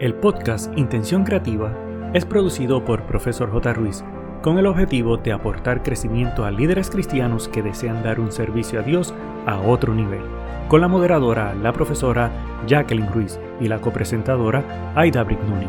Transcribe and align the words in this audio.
El 0.00 0.14
podcast 0.14 0.72
Intención 0.78 1.24
Creativa 1.24 1.76
es 2.14 2.24
producido 2.24 2.82
por 2.86 3.04
Profesor 3.04 3.52
J. 3.52 3.74
Ruiz 3.74 4.02
con 4.42 4.56
el 4.56 4.64
objetivo 4.64 5.18
de 5.18 5.30
aportar 5.30 5.82
crecimiento 5.82 6.46
a 6.46 6.50
líderes 6.50 6.88
cristianos 6.88 7.48
que 7.48 7.60
desean 7.60 8.02
dar 8.02 8.18
un 8.18 8.32
servicio 8.32 8.80
a 8.80 8.82
Dios 8.82 9.12
a 9.44 9.60
otro 9.60 9.94
nivel, 9.94 10.22
con 10.68 10.80
la 10.80 10.88
moderadora, 10.88 11.54
la 11.54 11.74
profesora 11.74 12.32
Jacqueline 12.66 13.12
Ruiz 13.12 13.38
y 13.60 13.68
la 13.68 13.82
copresentadora 13.82 14.94
Aida 14.96 15.22
Brignoni. 15.22 15.66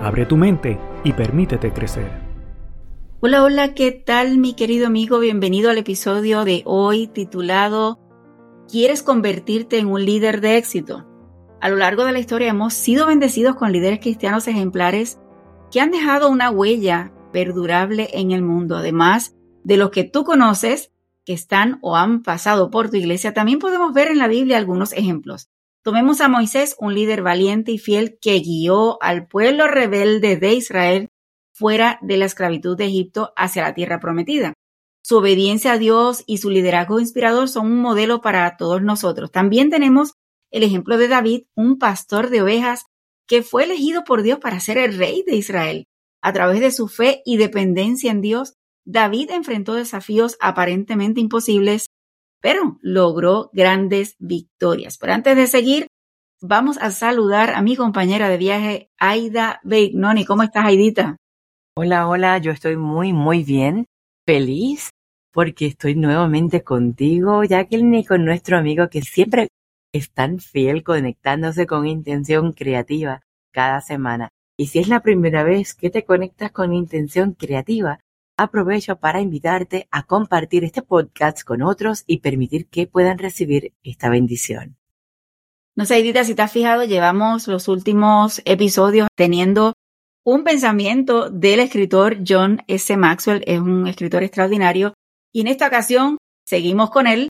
Abre 0.00 0.26
tu 0.26 0.36
mente 0.36 0.78
y 1.02 1.12
permítete 1.12 1.72
crecer. 1.72 2.08
Hola, 3.18 3.42
hola, 3.42 3.74
¿qué 3.74 3.90
tal 3.90 4.38
mi 4.38 4.54
querido 4.54 4.86
amigo? 4.86 5.18
Bienvenido 5.18 5.70
al 5.70 5.78
episodio 5.78 6.44
de 6.44 6.62
hoy 6.66 7.08
titulado 7.08 7.98
¿Quieres 8.70 9.02
convertirte 9.02 9.78
en 9.78 9.88
un 9.88 10.04
líder 10.04 10.40
de 10.40 10.56
éxito? 10.56 11.11
A 11.62 11.68
lo 11.68 11.76
largo 11.76 12.04
de 12.04 12.10
la 12.10 12.18
historia 12.18 12.48
hemos 12.48 12.74
sido 12.74 13.06
bendecidos 13.06 13.54
con 13.54 13.70
líderes 13.70 14.00
cristianos 14.00 14.48
ejemplares 14.48 15.20
que 15.70 15.80
han 15.80 15.92
dejado 15.92 16.28
una 16.28 16.50
huella 16.50 17.12
perdurable 17.32 18.08
en 18.14 18.32
el 18.32 18.42
mundo. 18.42 18.76
Además 18.76 19.36
de 19.62 19.76
los 19.76 19.90
que 19.90 20.02
tú 20.02 20.24
conoces, 20.24 20.90
que 21.24 21.32
están 21.32 21.78
o 21.80 21.94
han 21.96 22.24
pasado 22.24 22.68
por 22.72 22.90
tu 22.90 22.96
iglesia, 22.96 23.32
también 23.32 23.60
podemos 23.60 23.94
ver 23.94 24.08
en 24.08 24.18
la 24.18 24.26
Biblia 24.26 24.58
algunos 24.58 24.92
ejemplos. 24.92 25.50
Tomemos 25.84 26.20
a 26.20 26.26
Moisés, 26.26 26.74
un 26.80 26.96
líder 26.96 27.22
valiente 27.22 27.70
y 27.70 27.78
fiel 27.78 28.18
que 28.20 28.40
guió 28.40 29.00
al 29.00 29.28
pueblo 29.28 29.68
rebelde 29.68 30.36
de 30.36 30.54
Israel 30.54 31.10
fuera 31.52 32.00
de 32.02 32.16
la 32.16 32.24
esclavitud 32.24 32.76
de 32.76 32.86
Egipto 32.86 33.32
hacia 33.36 33.62
la 33.62 33.72
tierra 33.72 34.00
prometida. 34.00 34.52
Su 35.00 35.18
obediencia 35.18 35.74
a 35.74 35.78
Dios 35.78 36.24
y 36.26 36.38
su 36.38 36.50
liderazgo 36.50 36.98
inspirador 36.98 37.48
son 37.48 37.66
un 37.66 37.80
modelo 37.80 38.20
para 38.20 38.56
todos 38.56 38.82
nosotros. 38.82 39.30
También 39.30 39.70
tenemos 39.70 40.11
el 40.52 40.62
ejemplo 40.62 40.98
de 40.98 41.08
David, 41.08 41.44
un 41.56 41.78
pastor 41.78 42.30
de 42.30 42.42
ovejas 42.42 42.84
que 43.26 43.42
fue 43.42 43.64
elegido 43.64 44.04
por 44.04 44.22
Dios 44.22 44.38
para 44.38 44.60
ser 44.60 44.78
el 44.78 44.96
rey 44.96 45.24
de 45.26 45.34
Israel. 45.36 45.86
A 46.22 46.32
través 46.32 46.60
de 46.60 46.70
su 46.70 46.86
fe 46.86 47.22
y 47.24 47.38
dependencia 47.38 48.10
en 48.10 48.20
Dios, 48.20 48.54
David 48.84 49.30
enfrentó 49.30 49.74
desafíos 49.74 50.36
aparentemente 50.40 51.20
imposibles, 51.20 51.86
pero 52.40 52.78
logró 52.82 53.50
grandes 53.52 54.16
victorias. 54.18 54.98
Pero 54.98 55.14
antes 55.14 55.36
de 55.36 55.46
seguir, 55.46 55.86
vamos 56.40 56.76
a 56.78 56.90
saludar 56.90 57.50
a 57.54 57.62
mi 57.62 57.74
compañera 57.74 58.28
de 58.28 58.36
viaje, 58.36 58.90
Aida 58.98 59.60
Beignoni. 59.64 60.24
¿Cómo 60.24 60.42
estás, 60.42 60.66
Aidita? 60.66 61.16
Hola, 61.74 62.06
hola, 62.06 62.38
yo 62.38 62.52
estoy 62.52 62.76
muy, 62.76 63.12
muy 63.12 63.44
bien, 63.44 63.86
feliz, 64.26 64.90
porque 65.32 65.66
estoy 65.66 65.94
nuevamente 65.94 66.62
contigo, 66.62 67.42
Jacqueline, 67.44 67.94
y 67.94 68.04
con 68.04 68.24
nuestro 68.26 68.58
amigo 68.58 68.90
que 68.90 69.00
siempre 69.00 69.48
es 69.92 70.10
tan 70.10 70.40
fiel 70.40 70.82
conectándose 70.82 71.66
con 71.66 71.86
intención 71.86 72.52
creativa 72.52 73.22
cada 73.52 73.80
semana. 73.80 74.30
Y 74.56 74.66
si 74.66 74.78
es 74.78 74.88
la 74.88 75.00
primera 75.00 75.44
vez 75.44 75.74
que 75.74 75.90
te 75.90 76.04
conectas 76.04 76.50
con 76.50 76.72
intención 76.72 77.34
creativa, 77.34 78.00
aprovecho 78.36 78.96
para 78.96 79.20
invitarte 79.20 79.88
a 79.90 80.04
compartir 80.04 80.64
este 80.64 80.82
podcast 80.82 81.42
con 81.42 81.62
otros 81.62 82.04
y 82.06 82.18
permitir 82.18 82.66
que 82.66 82.86
puedan 82.86 83.18
recibir 83.18 83.72
esta 83.82 84.08
bendición. 84.08 84.76
No 85.74 85.86
sé, 85.86 85.98
Edita, 85.98 86.24
si 86.24 86.34
te 86.34 86.42
has 86.42 86.52
fijado, 86.52 86.84
llevamos 86.84 87.48
los 87.48 87.68
últimos 87.68 88.42
episodios 88.44 89.08
teniendo 89.14 89.74
un 90.24 90.44
pensamiento 90.44 91.30
del 91.30 91.60
escritor 91.60 92.18
John 92.26 92.62
S. 92.68 92.96
Maxwell, 92.96 93.42
es 93.46 93.58
un 93.58 93.86
escritor 93.86 94.22
extraordinario, 94.22 94.94
y 95.32 95.40
en 95.40 95.48
esta 95.48 95.66
ocasión 95.66 96.18
seguimos 96.44 96.90
con 96.90 97.06
él 97.06 97.28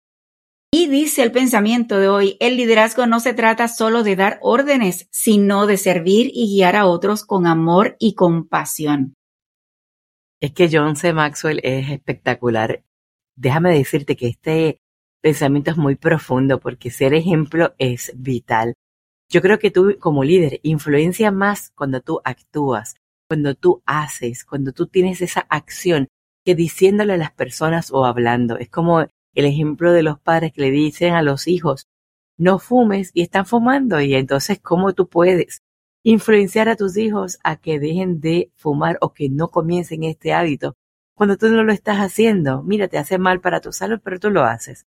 y 0.75 0.89
dice 0.89 1.23
el 1.23 1.33
pensamiento 1.33 1.99
de 1.99 2.09
hoy, 2.09 2.37
el 2.41 2.57
liderazgo 2.57 3.07
no 3.07 3.21
se 3.21 3.35
trata 3.35 3.69
solo 3.69 4.03
de 4.03 4.17
dar 4.17 4.39
órdenes, 4.41 5.07
sino 5.11 5.67
de 5.67 5.77
servir 5.77 6.31
y 6.33 6.57
guiar 6.57 6.77
a 6.77 6.87
otros 6.87 7.27
con 7.27 7.47
amor 7.47 7.95
y 7.99 8.15
compasión. 8.15 9.15
Es 10.41 10.53
que 10.53 10.71
John 10.73 10.97
C. 10.97 11.13
Maxwell 11.13 11.61
es 11.63 11.91
espectacular. 11.91 12.83
Déjame 13.37 13.77
decirte 13.77 14.17
que 14.17 14.29
este 14.29 14.79
pensamiento 15.21 15.71
es 15.71 15.77
muy 15.77 15.95
profundo 15.95 16.59
porque 16.59 16.91
ser 16.91 17.13
ejemplo 17.13 17.75
es 17.77 18.11
vital. 18.17 18.75
Yo 19.31 19.43
creo 19.43 19.59
que 19.59 19.71
tú 19.71 19.99
como 20.01 20.25
líder 20.25 20.59
influencia 20.63 21.31
más 21.31 21.71
cuando 21.75 22.01
tú 22.01 22.23
actúas, 22.25 22.95
cuando 23.29 23.55
tú 23.55 23.83
haces, 23.85 24.45
cuando 24.47 24.73
tú 24.73 24.87
tienes 24.87 25.21
esa 25.21 25.47
acción 25.51 26.09
que 26.47 26.55
diciéndole 26.55 27.13
a 27.13 27.19
las 27.19 27.33
personas 27.33 27.93
o 27.93 28.07
hablando. 28.07 28.57
Es 28.59 28.71
como 28.71 29.07
el 29.35 29.47
ejemplo 29.47 29.93
de 29.93 30.03
los 30.03 30.21
padres 30.21 30.53
que 30.53 30.63
le 30.63 30.71
dicen 30.71 31.15
a 31.15 31.23
los 31.23 31.49
hijos, 31.49 31.89
no 32.39 32.59
fumes 32.59 33.11
y 33.15 33.23
están 33.23 33.47
fumando 33.47 34.01
y 34.01 34.15
entonces 34.15 34.59
cómo 34.61 34.93
tú 34.95 35.09
puedes 35.09 35.63
influenciar 36.05 36.69
a 36.69 36.77
tus 36.77 36.97
hijos 36.97 37.39
a 37.45 37.57
que 37.57 37.79
dejen 37.79 38.21
de 38.21 38.51
fumar 38.57 38.99
o 39.01 39.13
que 39.13 39.29
no 39.29 39.49
comiencen 39.49 40.05
este 40.05 40.33
hábito 40.33 40.75
cuando 41.15 41.37
tú 41.37 41.49
no 41.49 41.63
lo 41.63 41.73
estás 41.73 41.99
haciendo. 41.99 42.63
Mira, 42.63 42.89
te 42.89 42.99
hace 42.99 43.19
mal 43.19 43.41
para 43.41 43.61
tu 43.61 43.73
salud, 43.73 44.01
pero 44.03 44.19
tú 44.19 44.31
lo 44.31 44.43
haces. 44.43 44.87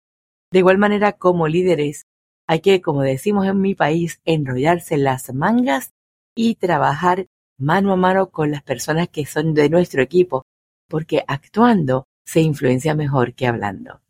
De 0.52 0.59
igual 0.59 0.78
manera, 0.78 1.13
como 1.13 1.47
líderes, 1.47 2.06
hay 2.47 2.62
que, 2.62 2.81
como 2.81 3.02
decimos 3.02 3.47
en 3.47 3.59
mi 3.59 3.75
país, 3.75 4.22
enrollarse 4.25 4.97
las 4.97 5.34
mangas 5.34 5.91
y 6.35 6.56
trabajar 6.56 7.28
mano 7.58 7.94
a 7.94 7.96
mano 7.96 8.29
con 8.29 8.52
las 8.52 8.63
personas 8.63 9.09
que 9.09 9.25
son 9.25 9.53
de 9.53 9.69
nuestro 9.69 10.02
equipo, 10.02 10.44
porque 10.90 11.23
actuando 11.28 12.06
se 12.25 12.41
influencia 12.41 12.96
mejor 12.96 13.34
que 13.34 13.47
hablando. 13.47 14.02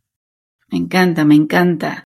Me 0.72 0.78
encanta, 0.78 1.26
me 1.26 1.36
encanta. 1.36 2.06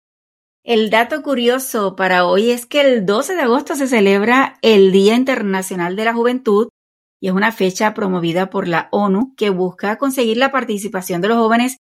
El 0.65 0.89
dato 0.91 1.23
curioso 1.23 1.97
para 1.97 2.25
hoy 2.25 2.53
es 2.53 2.65
que 2.65 2.81
el 2.81 3.05
12 3.05 3.35
de 3.35 3.43
agosto 3.43 3.75
se 3.75 3.89
celebra 3.89 4.59
el 4.63 4.93
Día 4.93 5.17
Internacional 5.17 5.97
de 5.97 6.05
la 6.05 6.15
Juventud 6.15 6.69
y 7.21 7.27
es 7.27 7.35
una 7.35 7.51
fecha 7.51 7.93
promovida 7.93 8.51
por 8.51 8.69
la 8.69 8.89
ONU 8.93 9.35
que 9.37 9.51
busca 9.51 9.99
conseguir 9.99 10.37
la 10.37 10.53
participación 10.53 11.21
de 11.21 11.29
los 11.29 11.39
jóvenes 11.39 11.79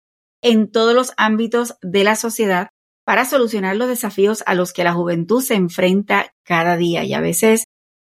en 0.44 0.70
todos 0.72 0.94
los 0.94 1.14
ámbitos 1.18 1.78
de 1.82 2.04
la 2.04 2.16
sociedad 2.16 2.70
para 3.04 3.26
solucionar 3.26 3.76
los 3.76 3.88
desafíos 3.88 4.44
a 4.46 4.54
los 4.54 4.72
que 4.72 4.84
la 4.84 4.94
juventud 4.94 5.42
se 5.42 5.56
enfrenta 5.56 6.32
cada 6.44 6.78
día. 6.78 7.04
Y 7.04 7.16
a 7.16 7.22
veces, 7.22 7.64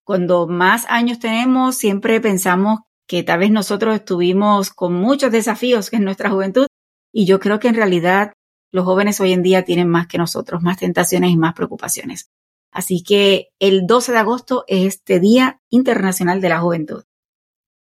cuando 0.06 0.46
más 0.46 0.86
años 0.88 1.18
tenemos, 1.18 1.78
siempre 1.78 2.22
pensamos 2.22 2.82
que 3.08 3.24
tal 3.24 3.40
vez 3.40 3.50
nosotros 3.50 3.96
estuvimos 3.96 4.70
con 4.70 4.94
muchos 4.94 5.32
desafíos 5.32 5.92
en 5.94 6.04
nuestra 6.04 6.30
juventud 6.30 6.68
y 7.12 7.26
yo 7.26 7.40
creo 7.40 7.60
que 7.60 7.68
en 7.68 7.76
realidad 7.76 8.34
los 8.72 8.86
jóvenes 8.86 9.20
hoy 9.20 9.34
en 9.34 9.44
día 9.44 9.64
tienen 9.64 9.90
más 9.90 10.08
que 10.08 10.18
nosotros, 10.18 10.62
más 10.62 10.78
tentaciones 10.78 11.32
y 11.32 11.38
más 11.38 11.54
preocupaciones. 11.54 12.30
Así 12.72 13.04
que 13.04 13.50
el 13.60 13.86
12 13.86 14.14
de 14.14 14.18
agosto 14.18 14.64
es 14.68 14.96
este 14.96 15.20
Día 15.20 15.60
Internacional 15.70 16.40
de 16.40 16.50
la 16.50 16.62
Juventud. 16.62 17.04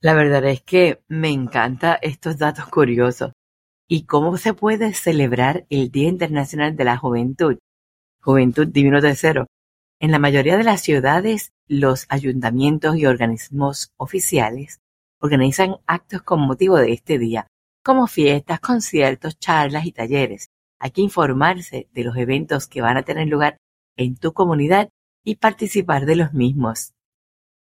La 0.00 0.12
verdad 0.12 0.44
es 0.44 0.62
que 0.62 1.02
me 1.08 1.30
encanta 1.30 1.98
estos 2.02 2.36
datos 2.36 2.66
curiosos. 2.66 3.32
¿Y 3.88 4.04
cómo 4.04 4.36
se 4.36 4.52
puede 4.52 4.92
celebrar 4.92 5.64
el 5.70 5.90
Día 5.90 6.08
Internacional 6.08 6.76
de 6.76 6.84
la 6.84 6.98
Juventud? 6.98 7.58
Juventud 8.20 8.66
Divino 8.66 9.00
Tercero. 9.00 9.46
En 9.98 10.10
la 10.10 10.18
mayoría 10.18 10.58
de 10.58 10.64
las 10.64 10.82
ciudades, 10.82 11.52
los 11.66 12.04
ayuntamientos 12.10 12.96
y 12.96 13.06
organismos 13.06 13.92
oficiales 13.96 14.80
organizan 15.20 15.76
actos 15.86 16.22
con 16.22 16.40
motivo 16.40 16.76
de 16.76 16.92
este 16.92 17.18
día, 17.18 17.46
como 17.82 18.06
fiestas, 18.06 18.60
conciertos, 18.60 19.38
charlas 19.38 19.86
y 19.86 19.92
talleres. 19.92 20.50
Hay 20.78 20.90
que 20.90 21.02
informarse 21.02 21.88
de 21.92 22.04
los 22.04 22.16
eventos 22.16 22.66
que 22.66 22.82
van 22.82 22.96
a 22.96 23.02
tener 23.02 23.28
lugar 23.28 23.56
en 23.96 24.16
tu 24.16 24.32
comunidad 24.32 24.90
y 25.24 25.36
participar 25.36 26.06
de 26.06 26.16
los 26.16 26.32
mismos. 26.32 26.92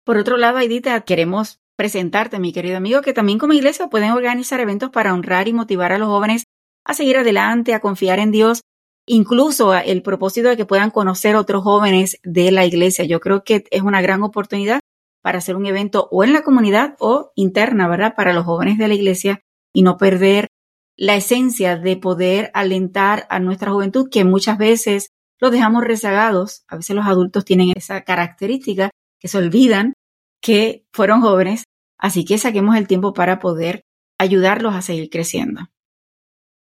Por 0.06 0.18
otro 0.18 0.38
lado, 0.38 0.58
Aidita, 0.58 1.00
queremos 1.02 1.60
presentarte, 1.76 2.40
mi 2.40 2.54
querido 2.54 2.78
amigo, 2.78 3.02
que 3.02 3.14
también 3.14 3.40
como 3.40 3.54
iglesia 3.54 3.88
pueden 3.88 4.12
organizar 4.12 4.60
eventos 4.60 4.90
para 4.90 5.14
honrar 5.14 5.48
y 5.48 5.54
motivar 5.54 5.92
a 5.92 5.98
los 5.98 6.08
jóvenes 6.08 6.46
a 6.86 6.94
seguir 6.94 7.18
adelante, 7.18 7.74
a 7.74 7.80
confiar 7.80 8.20
en 8.20 8.32
Dios, 8.32 8.62
incluso 9.06 9.74
el 9.74 10.02
propósito 10.02 10.50
de 10.50 10.58
que 10.58 10.66
puedan 10.66 10.92
conocer 10.92 11.36
otros 11.36 11.64
jóvenes 11.64 12.20
de 12.24 12.52
la 12.52 12.66
iglesia. 12.66 13.06
Yo 13.06 13.20
creo 13.20 13.44
que 13.44 13.64
es 13.72 13.82
una 13.82 14.02
gran 14.02 14.24
oportunidad 14.24 14.80
para 15.22 15.38
hacer 15.38 15.56
un 15.56 15.66
evento 15.66 16.08
o 16.12 16.24
en 16.24 16.34
la 16.34 16.44
comunidad 16.44 16.96
o 17.00 17.32
interna, 17.36 17.88
¿verdad? 17.88 18.16
Para 18.16 18.34
los 18.34 18.46
jóvenes 18.46 18.78
de 18.78 18.88
la 18.88 18.94
iglesia 18.94 19.40
y 19.74 19.82
no 19.84 19.98
perder 19.98 20.48
la 20.98 21.16
esencia 21.16 21.78
de 21.78 21.98
poder 21.98 22.52
alentar 22.54 23.26
a 23.30 23.40
nuestra 23.40 23.72
juventud, 23.72 24.10
que 24.10 24.24
muchas 24.26 24.58
veces 24.58 25.10
los 25.40 25.52
dejamos 25.52 25.84
rezagados. 25.84 26.64
A 26.68 26.78
veces 26.78 26.96
los 26.96 27.06
adultos 27.06 27.46
tienen 27.46 27.74
esa 27.76 28.04
característica 28.04 28.92
que 29.20 29.28
se 29.28 29.38
olvidan 29.38 29.94
que 30.42 30.86
fueron 30.92 31.22
jóvenes, 31.22 31.64
así 31.98 32.26
que 32.26 32.38
saquemos 32.38 32.76
el 32.76 32.88
tiempo 32.88 33.14
para 33.14 33.40
poder 33.40 33.84
ayudarlos 34.20 34.76
a 34.76 34.82
seguir 34.82 35.10
creciendo. 35.10 35.62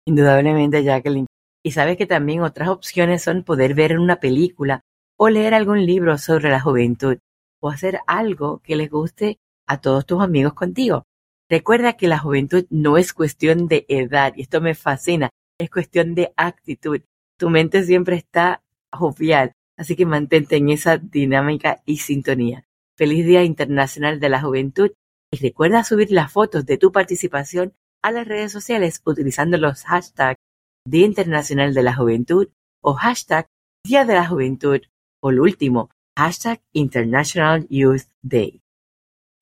Indudablemente, 0.07 0.85
Jacqueline. 0.85 1.27
Y 1.65 1.73
sabes 1.73 1.97
que 1.97 2.07
también 2.07 2.43
otras 2.43 2.69
opciones 2.69 3.23
son 3.23 3.43
poder 3.43 3.75
ver 3.75 3.99
una 3.99 4.21
película 4.21 4.83
o 5.17 5.29
leer 5.29 5.55
algún 5.55 5.85
libro 5.87 6.19
sobre 6.19 6.51
la 6.51 6.61
juventud 6.61 7.19
o 7.61 7.71
hacer 7.71 8.01
algo 8.07 8.61
que 8.63 8.77
les 8.77 8.91
guste 8.91 9.39
a 9.67 9.81
todos 9.81 10.05
tus 10.05 10.23
amigos 10.23 10.53
contigo. 10.53 11.05
Recuerda 11.51 11.95
que 11.95 12.09
la 12.09 12.19
juventud 12.19 12.67
no 12.71 12.97
es 12.97 13.13
cuestión 13.13 13.69
de 13.69 13.85
edad, 13.89 14.33
y 14.37 14.43
esto 14.43 14.61
me 14.61 14.75
fascina, 14.75 15.31
es 15.59 15.71
cuestión 15.71 16.15
de 16.15 16.33
actitud. 16.37 17.01
Tu 17.39 17.51
mente 17.51 17.85
siempre 17.85 18.17
está 18.17 18.63
jovial, 18.93 19.53
así 19.77 19.97
que 19.97 20.07
mantente 20.07 20.57
en 20.57 20.71
esa 20.71 20.99
dinámica 20.99 21.83
y 21.85 21.99
sintonía. 21.99 22.65
Feliz 22.97 23.27
Día 23.27 23.43
Internacional 23.43 24.21
de 24.21 24.29
la 24.29 24.41
Juventud 24.41 24.93
y 25.33 25.37
recuerda 25.39 25.83
subir 25.85 26.13
las 26.13 26.33
fotos 26.33 26.65
de 26.65 26.79
tu 26.79 26.93
participación 26.93 27.75
a 28.03 28.13
las 28.13 28.27
redes 28.27 28.53
sociales 28.53 29.03
utilizando 29.05 29.59
los 29.59 29.83
hashtags 29.85 30.39
Día 30.87 31.07
Internacional 31.07 31.75
de 31.75 31.83
la 31.83 31.95
Juventud 31.95 32.49
o 32.83 32.95
hashtag 32.95 33.49
Día 33.85 34.05
de 34.05 34.15
la 34.15 34.27
Juventud 34.27 34.81
o 35.21 35.31
el 35.31 35.41
último, 35.41 35.91
hashtag 36.17 36.63
International 36.73 37.67
Youth 37.69 38.05
Day. 38.23 38.64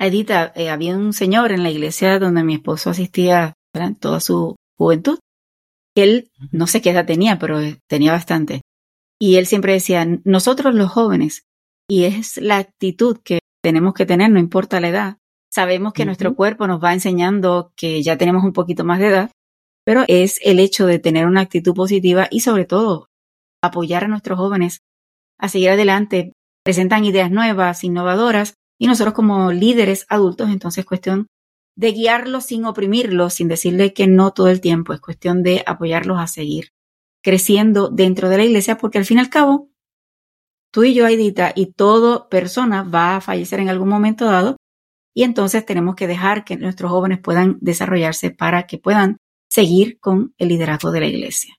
Edita, 0.07 0.53
eh, 0.57 0.69
había 0.71 0.97
un 0.97 1.13
señor 1.13 1.53
en 1.53 1.63
la 1.63 1.71
iglesia 1.71 2.19
donde 2.19 2.45
mi 2.45 2.55
esposo 2.55 2.91
asistía 2.91 3.55
toda 4.01 4.21
su 4.21 4.57
juventud, 4.77 5.19
él 5.95 6.31
no 6.51 6.67
sé 6.67 6.81
qué 6.81 6.91
edad 6.91 7.07
tenía, 7.07 7.39
pero 7.39 7.61
eh, 7.61 7.79
tenía 7.89 8.13
bastante. 8.13 8.63
Y 9.21 9.37
él 9.37 9.47
siempre 9.47 9.73
decía, 9.73 10.07
nosotros 10.25 10.75
los 10.75 10.91
jóvenes, 10.91 11.45
y 11.89 12.05
es 12.05 12.39
la 12.39 12.59
actitud 12.59 13.19
que 13.23 13.41
tenemos 13.63 13.95
que 13.95 14.07
tener, 14.07 14.31
no 14.31 14.41
importa 14.41 14.81
la 14.81 14.89
edad. 14.89 15.17
Sabemos 15.53 15.93
que 15.93 16.05
nuestro 16.05 16.35
cuerpo 16.35 16.67
nos 16.67 16.83
va 16.83 16.95
enseñando 16.95 17.73
que 17.77 18.03
ya 18.03 18.17
tenemos 18.17 18.43
un 18.43 18.53
poquito 18.53 18.85
más 18.85 18.99
de 18.99 19.09
edad, 19.09 19.31
pero 19.85 20.05
es 20.09 20.41
el 20.43 20.59
hecho 20.59 20.87
de 20.87 20.99
tener 20.99 21.27
una 21.27 21.43
actitud 21.43 21.75
positiva 21.75 22.29
y 22.31 22.41
sobre 22.41 22.65
todo 22.65 23.09
apoyar 23.63 24.05
a 24.05 24.09
nuestros 24.09 24.39
jóvenes 24.39 24.81
a 25.39 25.49
seguir 25.49 25.71
adelante. 25.71 26.33
Presentan 26.65 27.05
ideas 27.05 27.31
nuevas, 27.31 27.85
innovadoras, 27.85 28.55
y 28.83 28.89
nosotros 28.89 29.15
como 29.15 29.53
líderes 29.53 30.07
adultos, 30.09 30.51
entonces 30.51 30.81
es 30.81 30.87
cuestión 30.87 31.29
de 31.77 31.93
guiarlos 31.93 32.47
sin 32.47 32.65
oprimirlos, 32.65 33.35
sin 33.35 33.47
decirle 33.47 33.95
que 33.95 34.09
no 34.09 34.33
todo 34.33 34.49
el 34.49 34.61
tiempo, 34.61 34.93
es 34.93 35.01
cuestión 35.01 35.45
de 35.45 35.63
apoyarlos 35.67 36.19
a 36.19 36.27
seguir 36.27 36.71
creciendo 37.23 37.91
dentro 37.91 38.29
de 38.29 38.39
la 38.39 38.45
iglesia, 38.45 38.79
porque 38.79 38.99
al 38.99 39.05
fin 39.05 39.19
y 39.19 39.21
al 39.21 39.31
cabo, 39.31 39.71
tú 40.73 40.83
y 40.83 40.95
yo, 40.95 41.07
Aidita, 41.07 41.53
y 41.55 41.67
toda 41.67 42.29
persona 42.29 42.83
va 42.83 43.15
a 43.15 43.21
fallecer 43.21 43.61
en 43.61 43.69
algún 43.69 43.89
momento 43.89 44.25
dado, 44.25 44.57
y 45.15 45.23
entonces 45.23 45.65
tenemos 45.65 45.95
que 45.95 46.09
dejar 46.09 46.45
que 46.45 46.57
nuestros 46.57 46.91
jóvenes 46.91 47.21
puedan 47.21 47.59
desarrollarse 47.61 48.33
para 48.33 48.67
que 48.67 48.79
puedan 48.79 49.19
seguir 49.49 50.01
con 50.01 50.35
el 50.39 50.49
liderazgo 50.49 50.91
de 50.91 50.99
la 50.99 51.07
iglesia. 51.07 51.55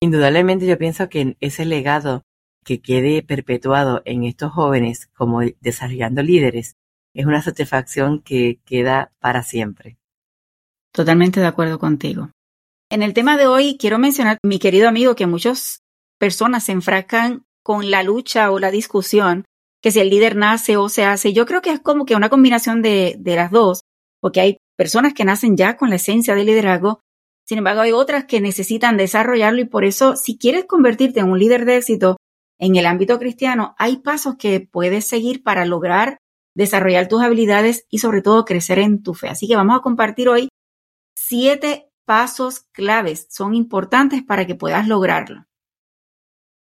Indudablemente 0.00 0.66
yo 0.66 0.76
pienso 0.76 1.08
que 1.08 1.36
ese 1.38 1.64
legado 1.66 2.24
que 2.66 2.80
quede 2.80 3.22
perpetuado 3.22 4.02
en 4.04 4.24
estos 4.24 4.52
jóvenes 4.52 5.08
como 5.14 5.40
desarrollando 5.60 6.20
líderes 6.22 6.74
es 7.14 7.24
una 7.24 7.40
satisfacción 7.40 8.20
que 8.20 8.58
queda 8.66 9.12
para 9.20 9.44
siempre. 9.44 9.96
Totalmente 10.92 11.40
de 11.40 11.46
acuerdo 11.46 11.78
contigo. 11.78 12.30
En 12.90 13.02
el 13.02 13.14
tema 13.14 13.36
de 13.36 13.46
hoy 13.46 13.78
quiero 13.78 13.98
mencionar, 13.98 14.38
mi 14.42 14.58
querido 14.58 14.88
amigo, 14.88 15.14
que 15.14 15.26
muchas 15.26 15.82
personas 16.18 16.64
se 16.64 16.72
enfrascan 16.72 17.44
con 17.62 17.90
la 17.90 18.02
lucha 18.02 18.50
o 18.50 18.58
la 18.58 18.70
discusión 18.70 19.44
que 19.80 19.92
si 19.92 20.00
el 20.00 20.10
líder 20.10 20.34
nace 20.34 20.76
o 20.76 20.88
se 20.88 21.04
hace. 21.04 21.32
Yo 21.32 21.46
creo 21.46 21.62
que 21.62 21.70
es 21.70 21.80
como 21.80 22.04
que 22.04 22.16
una 22.16 22.30
combinación 22.30 22.82
de, 22.82 23.14
de 23.18 23.36
las 23.36 23.52
dos, 23.52 23.82
porque 24.20 24.40
hay 24.40 24.56
personas 24.76 25.14
que 25.14 25.24
nacen 25.24 25.56
ya 25.56 25.76
con 25.76 25.90
la 25.90 25.96
esencia 25.96 26.34
del 26.34 26.46
liderazgo, 26.46 27.00
sin 27.46 27.58
embargo 27.58 27.82
hay 27.82 27.92
otras 27.92 28.24
que 28.24 28.40
necesitan 28.40 28.96
desarrollarlo 28.96 29.60
y 29.60 29.66
por 29.66 29.84
eso 29.84 30.16
si 30.16 30.36
quieres 30.36 30.64
convertirte 30.64 31.20
en 31.20 31.30
un 31.30 31.38
líder 31.38 31.64
de 31.64 31.76
éxito, 31.76 32.16
en 32.58 32.76
el 32.76 32.86
ámbito 32.86 33.18
cristiano, 33.18 33.74
hay 33.78 33.98
pasos 33.98 34.36
que 34.36 34.60
puedes 34.60 35.06
seguir 35.06 35.42
para 35.42 35.64
lograr 35.64 36.18
desarrollar 36.56 37.06
tus 37.06 37.22
habilidades 37.22 37.86
y 37.90 37.98
sobre 37.98 38.22
todo 38.22 38.46
crecer 38.46 38.78
en 38.78 39.02
tu 39.02 39.12
fe. 39.14 39.28
Así 39.28 39.46
que 39.46 39.56
vamos 39.56 39.78
a 39.78 39.82
compartir 39.82 40.28
hoy 40.28 40.48
siete 41.14 41.90
pasos 42.06 42.60
claves. 42.72 43.26
Son 43.30 43.54
importantes 43.54 44.22
para 44.22 44.46
que 44.46 44.54
puedas 44.54 44.88
lograrlo. 44.88 45.44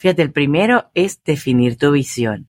Fíjate, 0.00 0.22
el 0.22 0.32
primero 0.32 0.90
es 0.94 1.22
definir 1.22 1.76
tu 1.76 1.92
visión. 1.92 2.48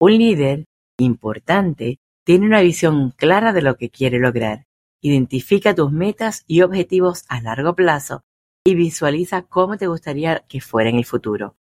Un 0.00 0.18
líder 0.18 0.64
importante 0.98 1.98
tiene 2.24 2.46
una 2.46 2.60
visión 2.60 3.12
clara 3.12 3.52
de 3.52 3.62
lo 3.62 3.76
que 3.76 3.90
quiere 3.90 4.18
lograr. 4.18 4.64
Identifica 5.00 5.74
tus 5.74 5.92
metas 5.92 6.42
y 6.46 6.62
objetivos 6.62 7.24
a 7.28 7.40
largo 7.40 7.74
plazo 7.74 8.22
y 8.66 8.74
visualiza 8.74 9.42
cómo 9.42 9.76
te 9.76 9.86
gustaría 9.86 10.44
que 10.48 10.60
fuera 10.60 10.90
en 10.90 10.96
el 10.96 11.04
futuro. 11.04 11.56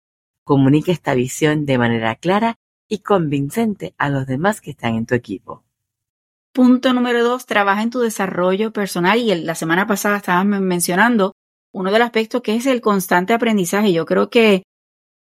Comunica 0.49 0.91
esta 0.91 1.13
visión 1.13 1.67
de 1.67 1.77
manera 1.77 2.15
clara 2.15 2.55
y 2.87 3.03
convincente 3.03 3.93
a 3.99 4.09
los 4.09 4.25
demás 4.25 4.61
que 4.61 4.71
están 4.71 4.95
en 4.95 5.05
tu 5.05 5.13
equipo. 5.13 5.63
Punto 6.51 6.91
número 6.91 7.23
dos, 7.23 7.45
trabaja 7.45 7.83
en 7.83 7.91
tu 7.91 7.99
desarrollo 7.99 8.73
personal 8.73 9.19
y 9.19 9.35
la 9.43 9.53
semana 9.53 9.85
pasada 9.85 10.17
estábamos 10.17 10.59
mencionando 10.61 11.33
uno 11.71 11.91
de 11.91 11.99
los 11.99 12.07
aspectos 12.07 12.41
que 12.41 12.55
es 12.55 12.65
el 12.65 12.81
constante 12.81 13.33
aprendizaje. 13.33 13.93
Yo 13.93 14.07
creo 14.07 14.31
que 14.31 14.63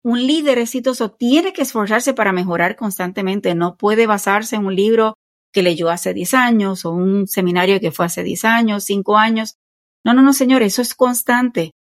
un 0.02 0.26
líder 0.26 0.56
exitoso 0.56 1.10
tiene 1.10 1.52
que 1.52 1.60
esforzarse 1.60 2.14
para 2.14 2.32
mejorar 2.32 2.74
constantemente, 2.74 3.54
no 3.54 3.76
puede 3.76 4.06
basarse 4.06 4.56
en 4.56 4.64
un 4.64 4.74
libro 4.74 5.18
que 5.52 5.62
leyó 5.62 5.90
hace 5.90 6.14
10 6.14 6.32
años 6.32 6.86
o 6.86 6.92
un 6.92 7.28
seminario 7.28 7.78
que 7.78 7.92
fue 7.92 8.06
hace 8.06 8.22
10 8.22 8.46
años, 8.46 8.84
5 8.84 9.18
años. 9.18 9.56
No, 10.02 10.14
no, 10.14 10.22
no, 10.22 10.32
señor, 10.32 10.62
eso 10.62 10.80
es 10.80 10.94
constante 10.94 11.72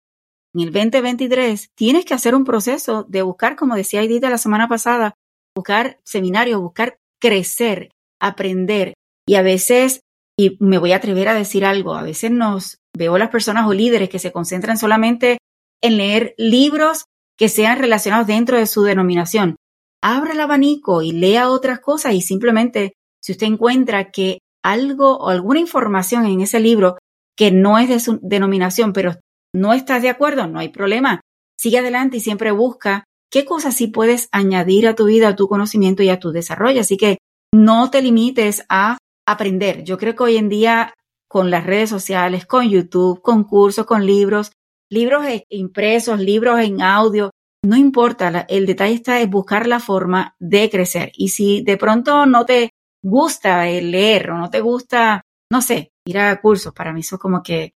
en 0.54 0.60
el 0.62 0.72
2023 0.72 1.70
tienes 1.74 2.04
que 2.04 2.14
hacer 2.14 2.34
un 2.34 2.44
proceso 2.44 3.04
de 3.08 3.22
buscar, 3.22 3.56
como 3.56 3.76
decía 3.76 4.02
Edith 4.02 4.24
la 4.24 4.38
semana 4.38 4.68
pasada, 4.68 5.14
buscar 5.54 6.00
seminarios, 6.04 6.60
buscar 6.60 6.98
crecer, 7.20 7.90
aprender. 8.20 8.94
Y 9.26 9.36
a 9.36 9.42
veces, 9.42 10.00
y 10.38 10.56
me 10.60 10.78
voy 10.78 10.92
a 10.92 10.96
atrever 10.96 11.28
a 11.28 11.34
decir 11.34 11.64
algo, 11.64 11.94
a 11.94 12.02
veces 12.02 12.30
nos 12.30 12.78
veo 12.96 13.18
las 13.18 13.30
personas 13.30 13.66
o 13.66 13.72
líderes 13.72 14.08
que 14.08 14.18
se 14.18 14.32
concentran 14.32 14.76
solamente 14.76 15.38
en 15.82 15.96
leer 15.96 16.34
libros 16.36 17.04
que 17.38 17.48
sean 17.48 17.78
relacionados 17.78 18.26
dentro 18.26 18.58
de 18.58 18.66
su 18.66 18.82
denominación. 18.82 19.56
Abra 20.02 20.32
el 20.32 20.40
abanico 20.40 21.02
y 21.02 21.12
lea 21.12 21.50
otras 21.50 21.80
cosas 21.80 22.14
y 22.14 22.20
simplemente 22.20 22.94
si 23.22 23.32
usted 23.32 23.46
encuentra 23.46 24.10
que 24.10 24.38
algo 24.62 25.16
o 25.16 25.28
alguna 25.28 25.60
información 25.60 26.26
en 26.26 26.40
ese 26.40 26.60
libro 26.60 26.98
que 27.36 27.50
no 27.50 27.78
es 27.78 27.88
de 27.88 28.00
su 28.00 28.18
denominación, 28.22 28.92
pero 28.92 29.16
no 29.54 29.72
estás 29.72 30.02
de 30.02 30.08
acuerdo, 30.08 30.46
no 30.46 30.58
hay 30.58 30.68
problema. 30.68 31.20
Sigue 31.58 31.78
adelante 31.78 32.18
y 32.18 32.20
siempre 32.20 32.50
busca 32.50 33.04
qué 33.30 33.44
cosas 33.44 33.76
sí 33.76 33.86
puedes 33.86 34.28
añadir 34.32 34.88
a 34.88 34.94
tu 34.94 35.06
vida, 35.06 35.28
a 35.28 35.36
tu 35.36 35.48
conocimiento 35.48 36.02
y 36.02 36.08
a 36.08 36.18
tu 36.18 36.32
desarrollo. 36.32 36.80
Así 36.80 36.96
que 36.96 37.18
no 37.52 37.90
te 37.90 38.02
limites 38.02 38.64
a 38.68 38.98
aprender. 39.26 39.84
Yo 39.84 39.98
creo 39.98 40.14
que 40.14 40.22
hoy 40.22 40.36
en 40.36 40.48
día 40.48 40.94
con 41.28 41.50
las 41.50 41.64
redes 41.64 41.90
sociales, 41.90 42.46
con 42.46 42.68
YouTube, 42.68 43.22
con 43.22 43.44
cursos, 43.44 43.86
con 43.86 44.04
libros, 44.04 44.52
libros 44.90 45.24
e-, 45.26 45.46
impresos, 45.50 46.18
libros 46.20 46.60
en 46.60 46.82
audio, 46.82 47.30
no 47.62 47.76
importa, 47.76 48.46
el 48.48 48.66
detalle 48.66 48.94
está 48.94 49.20
en 49.20 49.30
buscar 49.30 49.66
la 49.66 49.80
forma 49.80 50.34
de 50.38 50.70
crecer. 50.70 51.12
Y 51.14 51.28
si 51.28 51.62
de 51.62 51.76
pronto 51.76 52.26
no 52.26 52.46
te 52.46 52.70
gusta 53.02 53.64
leer 53.66 54.30
o 54.30 54.38
no 54.38 54.50
te 54.50 54.60
gusta, 54.60 55.22
no 55.52 55.60
sé, 55.60 55.92
ir 56.06 56.18
a 56.18 56.40
cursos, 56.40 56.72
para 56.72 56.92
mí 56.92 57.00
eso 57.00 57.18
como 57.18 57.42
que 57.42 57.74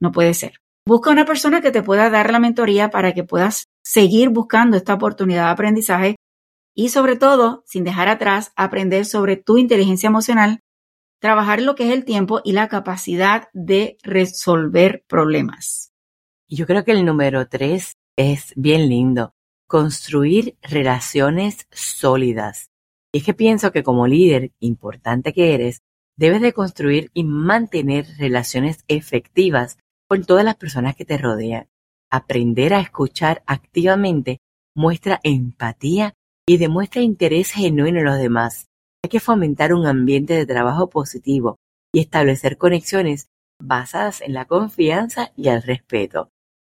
no 0.00 0.10
puede 0.10 0.34
ser. 0.34 0.60
Busca 0.86 1.10
una 1.10 1.24
persona 1.24 1.60
que 1.60 1.70
te 1.70 1.82
pueda 1.82 2.10
dar 2.10 2.32
la 2.32 2.38
mentoría 2.38 2.90
para 2.90 3.12
que 3.12 3.24
puedas 3.24 3.68
seguir 3.82 4.30
buscando 4.30 4.76
esta 4.76 4.94
oportunidad 4.94 5.46
de 5.46 5.52
aprendizaje 5.52 6.16
y 6.74 6.88
sobre 6.88 7.16
todo, 7.16 7.62
sin 7.66 7.84
dejar 7.84 8.08
atrás, 8.08 8.52
aprender 8.56 9.04
sobre 9.04 9.36
tu 9.36 9.58
inteligencia 9.58 10.06
emocional, 10.06 10.60
trabajar 11.20 11.60
lo 11.60 11.74
que 11.74 11.88
es 11.88 11.94
el 11.94 12.04
tiempo 12.04 12.40
y 12.44 12.52
la 12.52 12.68
capacidad 12.68 13.48
de 13.52 13.98
resolver 14.02 15.04
problemas. 15.06 15.92
Yo 16.48 16.66
creo 16.66 16.84
que 16.84 16.92
el 16.92 17.04
número 17.04 17.46
tres 17.48 17.96
es 18.16 18.52
bien 18.56 18.88
lindo, 18.88 19.34
construir 19.66 20.56
relaciones 20.62 21.66
sólidas. 21.70 22.70
Y 23.12 23.18
es 23.18 23.24
que 23.24 23.34
pienso 23.34 23.72
que 23.72 23.82
como 23.82 24.06
líder 24.06 24.52
importante 24.58 25.32
que 25.32 25.54
eres, 25.54 25.82
debes 26.16 26.40
de 26.40 26.52
construir 26.52 27.10
y 27.12 27.24
mantener 27.24 28.06
relaciones 28.18 28.84
efectivas 28.88 29.78
con 30.10 30.24
todas 30.24 30.44
las 30.44 30.56
personas 30.56 30.96
que 30.96 31.04
te 31.04 31.18
rodean. 31.18 31.68
Aprender 32.10 32.74
a 32.74 32.80
escuchar 32.80 33.44
activamente 33.46 34.40
muestra 34.74 35.20
empatía 35.22 36.14
y 36.48 36.56
demuestra 36.56 37.00
interés 37.00 37.52
genuino 37.52 38.00
en 38.00 38.04
los 38.04 38.18
demás. 38.18 38.66
Hay 39.04 39.08
que 39.08 39.20
fomentar 39.20 39.72
un 39.72 39.86
ambiente 39.86 40.34
de 40.34 40.46
trabajo 40.46 40.90
positivo 40.90 41.58
y 41.94 42.00
establecer 42.00 42.58
conexiones 42.58 43.28
basadas 43.62 44.20
en 44.20 44.34
la 44.34 44.46
confianza 44.46 45.30
y 45.36 45.48
el 45.48 45.62
respeto. 45.62 46.30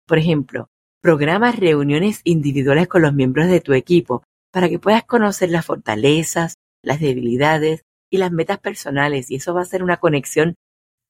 Por 0.07 0.17
ejemplo, 0.17 0.67
programa 1.03 1.51
reuniones 1.51 2.21
individuales 2.23 2.87
con 2.87 3.03
los 3.03 3.13
miembros 3.13 3.49
de 3.49 3.61
tu 3.61 3.73
equipo 3.73 4.23
para 4.51 4.67
que 4.67 4.79
puedas 4.79 5.03
conocer 5.03 5.51
las 5.51 5.67
fortalezas, 5.67 6.55
las 6.83 6.99
debilidades 6.99 7.83
y 8.11 8.17
las 8.17 8.31
metas 8.31 8.57
personales 8.57 9.29
y 9.29 9.35
eso 9.35 9.53
va 9.53 9.61
a 9.61 9.65
ser 9.65 9.83
una 9.83 9.97
conexión 9.97 10.55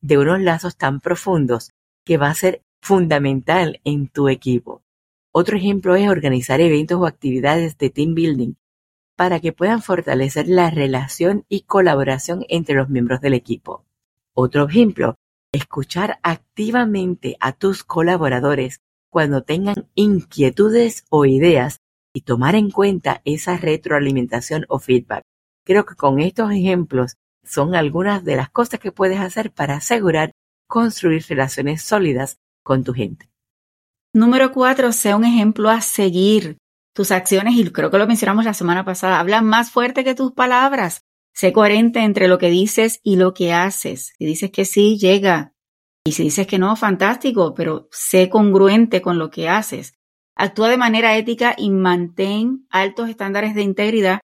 de 0.01 0.17
unos 0.17 0.41
lazos 0.41 0.75
tan 0.75 0.99
profundos 0.99 1.69
que 2.07 2.15
va 2.15 2.29
a 2.29 2.35
ser 2.35 2.61
fundamental 2.81 3.81
en 3.83 4.07
tu 4.07 4.29
equipo. 4.29 4.81
Otro 5.33 5.57
ejemplo 5.57 5.97
es 5.97 6.07
organizar 6.07 6.61
eventos 6.61 6.97
o 7.01 7.05
actividades 7.05 7.77
de 7.77 7.89
team 7.89 8.15
building 8.15 8.53
para 9.17 9.41
que 9.41 9.51
puedan 9.51 9.81
fortalecer 9.81 10.47
la 10.47 10.69
relación 10.69 11.43
y 11.49 11.63
colaboración 11.63 12.45
entre 12.47 12.75
los 12.75 12.87
miembros 12.87 13.19
del 13.19 13.33
equipo. 13.33 13.83
Otro 14.33 14.69
ejemplo, 14.69 15.15
escuchar 15.51 16.19
activamente 16.23 17.35
a 17.41 17.51
tus 17.51 17.83
colaboradores 17.83 18.79
cuando 19.09 19.43
tengan 19.43 19.89
inquietudes 19.93 21.03
o 21.09 21.25
ideas 21.25 21.81
y 22.13 22.21
tomar 22.21 22.55
en 22.55 22.71
cuenta 22.71 23.21
esa 23.25 23.57
retroalimentación 23.57 24.65
o 24.69 24.79
feedback. 24.79 25.23
Creo 25.65 25.85
que 25.85 25.95
con 25.95 26.21
estos 26.21 26.51
ejemplos 26.53 27.17
son 27.43 27.75
algunas 27.75 28.23
de 28.23 28.37
las 28.37 28.49
cosas 28.49 28.79
que 28.79 28.93
puedes 28.93 29.19
hacer 29.19 29.51
para 29.51 29.75
asegurar 29.75 30.31
construir 30.67 31.25
relaciones 31.27 31.81
sólidas 31.81 32.39
con 32.63 32.83
tu 32.83 32.93
gente. 32.93 33.29
Número 34.13 34.51
cuatro, 34.51 34.91
sea 34.91 35.15
un 35.15 35.25
ejemplo 35.25 35.69
a 35.69 35.81
seguir. 35.81 36.57
Tus 36.93 37.11
acciones, 37.11 37.55
y 37.55 37.69
creo 37.71 37.91
que 37.91 37.97
lo 37.97 38.07
mencionamos 38.07 38.45
la 38.45 38.53
semana 38.53 38.83
pasada, 38.83 39.19
hablan 39.19 39.45
más 39.45 39.69
fuerte 39.69 40.03
que 40.03 40.15
tus 40.15 40.31
palabras. 40.31 41.03
Sé 41.33 41.53
coherente 41.53 41.99
entre 41.99 42.27
lo 42.27 42.39
que 42.39 42.49
dices 42.49 42.99
y 43.03 43.15
lo 43.15 43.33
que 43.33 43.53
haces. 43.53 44.13
Si 44.17 44.25
dices 44.25 44.49
que 44.49 44.65
sí, 44.65 44.97
llega. 44.97 45.53
Y 46.03 46.13
si 46.13 46.23
dices 46.23 46.47
que 46.47 46.57
no, 46.57 46.75
fantástico, 46.75 47.53
pero 47.53 47.87
sé 47.91 48.29
congruente 48.29 49.01
con 49.01 49.19
lo 49.19 49.29
que 49.29 49.47
haces. 49.47 49.93
Actúa 50.35 50.69
de 50.69 50.77
manera 50.77 51.15
ética 51.15 51.53
y 51.57 51.69
mantén 51.69 52.65
altos 52.69 53.09
estándares 53.09 53.53
de 53.53 53.61
integridad 53.61 54.21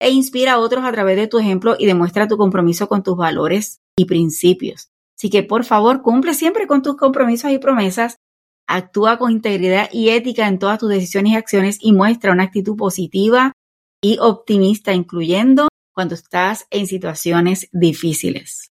e 0.00 0.10
inspira 0.10 0.54
a 0.54 0.58
otros 0.58 0.84
a 0.84 0.92
través 0.92 1.16
de 1.16 1.28
tu 1.28 1.38
ejemplo 1.38 1.76
y 1.78 1.86
demuestra 1.86 2.26
tu 2.26 2.36
compromiso 2.36 2.88
con 2.88 3.02
tus 3.02 3.16
valores 3.16 3.80
y 3.96 4.04
principios. 4.06 4.90
Así 5.16 5.30
que 5.30 5.42
por 5.42 5.64
favor, 5.64 6.02
cumple 6.02 6.34
siempre 6.34 6.66
con 6.66 6.82
tus 6.82 6.96
compromisos 6.96 7.50
y 7.50 7.58
promesas, 7.58 8.18
actúa 8.66 9.18
con 9.18 9.30
integridad 9.30 9.88
y 9.92 10.10
ética 10.10 10.46
en 10.48 10.58
todas 10.58 10.78
tus 10.78 10.90
decisiones 10.90 11.32
y 11.32 11.36
acciones 11.36 11.78
y 11.80 11.92
muestra 11.92 12.32
una 12.32 12.44
actitud 12.44 12.76
positiva 12.76 13.52
y 14.02 14.18
optimista, 14.20 14.92
incluyendo 14.92 15.68
cuando 15.94 16.14
estás 16.14 16.66
en 16.70 16.86
situaciones 16.86 17.68
difíciles. 17.72 18.70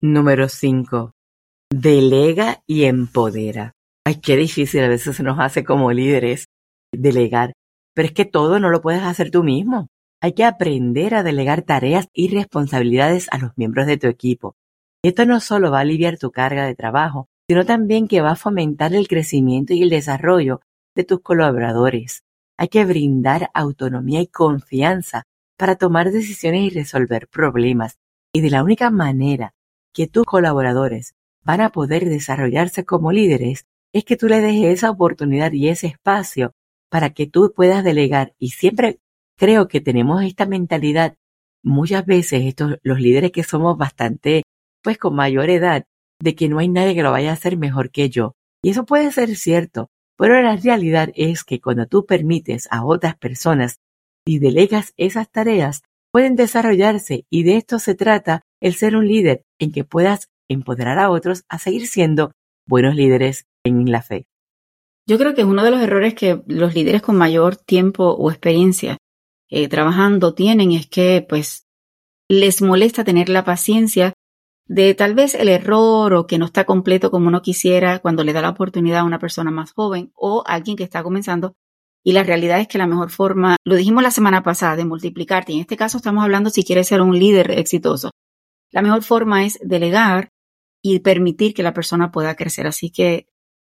Número 0.00 0.48
5. 0.48 1.12
Delega 1.70 2.62
y 2.66 2.84
empodera. 2.84 3.72
Ay, 4.06 4.20
qué 4.20 4.36
difícil 4.36 4.82
a 4.82 4.88
veces 4.88 5.16
se 5.16 5.22
nos 5.22 5.38
hace 5.38 5.64
como 5.64 5.92
líderes 5.92 6.46
delegar, 6.92 7.52
pero 7.94 8.06
es 8.06 8.14
que 8.14 8.24
todo 8.24 8.60
no 8.60 8.70
lo 8.70 8.80
puedes 8.80 9.02
hacer 9.02 9.30
tú 9.30 9.42
mismo. 9.42 9.88
Hay 10.22 10.32
que 10.32 10.44
aprender 10.44 11.14
a 11.14 11.22
delegar 11.22 11.62
tareas 11.62 12.08
y 12.14 12.28
responsabilidades 12.28 13.28
a 13.30 13.38
los 13.38 13.52
miembros 13.56 13.86
de 13.86 13.98
tu 13.98 14.06
equipo. 14.06 14.54
Esto 15.04 15.26
no 15.26 15.38
solo 15.40 15.70
va 15.70 15.80
a 15.80 15.82
aliviar 15.82 16.16
tu 16.16 16.30
carga 16.30 16.64
de 16.64 16.74
trabajo, 16.74 17.28
sino 17.46 17.66
también 17.66 18.08
que 18.08 18.22
va 18.22 18.30
a 18.30 18.36
fomentar 18.36 18.94
el 18.94 19.06
crecimiento 19.06 19.74
y 19.74 19.82
el 19.82 19.90
desarrollo 19.90 20.62
de 20.94 21.04
tus 21.04 21.20
colaboradores. 21.20 22.22
Hay 22.56 22.68
que 22.68 22.86
brindar 22.86 23.50
autonomía 23.52 24.22
y 24.22 24.28
confianza 24.28 25.24
para 25.58 25.76
tomar 25.76 26.10
decisiones 26.10 26.62
y 26.62 26.70
resolver 26.70 27.28
problemas. 27.28 27.98
Y 28.32 28.40
de 28.40 28.48
la 28.48 28.62
única 28.62 28.88
manera 28.88 29.52
que 29.92 30.06
tus 30.06 30.24
colaboradores 30.24 31.14
van 31.42 31.60
a 31.60 31.68
poder 31.68 32.06
desarrollarse 32.06 32.86
como 32.86 33.12
líderes 33.12 33.66
es 33.92 34.06
que 34.06 34.16
tú 34.16 34.26
le 34.26 34.40
dejes 34.40 34.78
esa 34.78 34.90
oportunidad 34.90 35.52
y 35.52 35.68
ese 35.68 35.88
espacio 35.88 36.54
para 36.88 37.10
que 37.10 37.26
tú 37.26 37.52
puedas 37.54 37.84
delegar. 37.84 38.32
Y 38.38 38.52
siempre 38.52 39.00
creo 39.36 39.68
que 39.68 39.82
tenemos 39.82 40.24
esta 40.24 40.46
mentalidad, 40.46 41.18
muchas 41.62 42.06
veces 42.06 42.44
estos, 42.44 42.78
los 42.82 43.00
líderes 43.00 43.32
que 43.32 43.44
somos 43.44 43.76
bastante 43.76 44.44
pues 44.84 44.98
con 44.98 45.16
mayor 45.16 45.50
edad, 45.50 45.86
de 46.20 46.34
que 46.36 46.48
no 46.48 46.58
hay 46.58 46.68
nadie 46.68 46.94
que 46.94 47.02
lo 47.02 47.10
vaya 47.10 47.30
a 47.30 47.34
hacer 47.34 47.56
mejor 47.56 47.90
que 47.90 48.10
yo. 48.10 48.36
Y 48.62 48.70
eso 48.70 48.84
puede 48.84 49.10
ser 49.10 49.34
cierto, 49.34 49.90
pero 50.16 50.40
la 50.40 50.56
realidad 50.56 51.10
es 51.14 51.42
que 51.42 51.60
cuando 51.60 51.86
tú 51.86 52.06
permites 52.06 52.68
a 52.70 52.84
otras 52.84 53.16
personas 53.16 53.80
y 54.26 54.38
delegas 54.38 54.92
esas 54.96 55.30
tareas, 55.30 55.82
pueden 56.12 56.36
desarrollarse 56.36 57.24
y 57.30 57.42
de 57.42 57.56
esto 57.56 57.78
se 57.78 57.94
trata 57.94 58.42
el 58.60 58.74
ser 58.74 58.94
un 58.94 59.08
líder 59.08 59.42
en 59.58 59.72
que 59.72 59.84
puedas 59.84 60.28
empoderar 60.48 60.98
a 60.98 61.10
otros 61.10 61.44
a 61.48 61.58
seguir 61.58 61.88
siendo 61.88 62.32
buenos 62.66 62.94
líderes 62.94 63.46
en 63.64 63.90
la 63.90 64.02
fe. 64.02 64.26
Yo 65.06 65.18
creo 65.18 65.34
que 65.34 65.40
es 65.40 65.46
uno 65.46 65.64
de 65.64 65.70
los 65.70 65.80
errores 65.80 66.14
que 66.14 66.42
los 66.46 66.74
líderes 66.74 67.02
con 67.02 67.16
mayor 67.16 67.56
tiempo 67.56 68.10
o 68.10 68.30
experiencia 68.30 68.98
eh, 69.50 69.68
trabajando 69.68 70.34
tienen 70.34 70.72
es 70.72 70.86
que 70.86 71.24
pues 71.28 71.66
les 72.30 72.62
molesta 72.62 73.04
tener 73.04 73.28
la 73.28 73.44
paciencia 73.44 74.14
de 74.66 74.94
tal 74.94 75.14
vez 75.14 75.34
el 75.34 75.48
error 75.48 76.14
o 76.14 76.26
que 76.26 76.38
no 76.38 76.46
está 76.46 76.64
completo 76.64 77.10
como 77.10 77.28
uno 77.28 77.42
quisiera 77.42 77.98
cuando 77.98 78.24
le 78.24 78.32
da 78.32 78.42
la 78.42 78.50
oportunidad 78.50 79.00
a 79.00 79.04
una 79.04 79.18
persona 79.18 79.50
más 79.50 79.72
joven 79.72 80.12
o 80.14 80.42
alguien 80.46 80.76
que 80.76 80.84
está 80.84 81.02
comenzando. 81.02 81.54
Y 82.02 82.12
la 82.12 82.22
realidad 82.22 82.60
es 82.60 82.68
que 82.68 82.78
la 82.78 82.86
mejor 82.86 83.10
forma, 83.10 83.56
lo 83.64 83.76
dijimos 83.76 84.02
la 84.02 84.10
semana 84.10 84.42
pasada, 84.42 84.76
de 84.76 84.84
multiplicarte, 84.84 85.52
en 85.52 85.60
este 85.60 85.76
caso 85.76 85.98
estamos 85.98 86.22
hablando 86.22 86.50
si 86.50 86.62
quieres 86.62 86.88
ser 86.88 87.00
un 87.00 87.18
líder 87.18 87.50
exitoso. 87.52 88.10
La 88.70 88.82
mejor 88.82 89.02
forma 89.02 89.44
es 89.44 89.58
delegar 89.62 90.30
y 90.82 90.98
permitir 90.98 91.54
que 91.54 91.62
la 91.62 91.72
persona 91.72 92.10
pueda 92.10 92.34
crecer. 92.34 92.66
Así 92.66 92.90
que, 92.90 93.26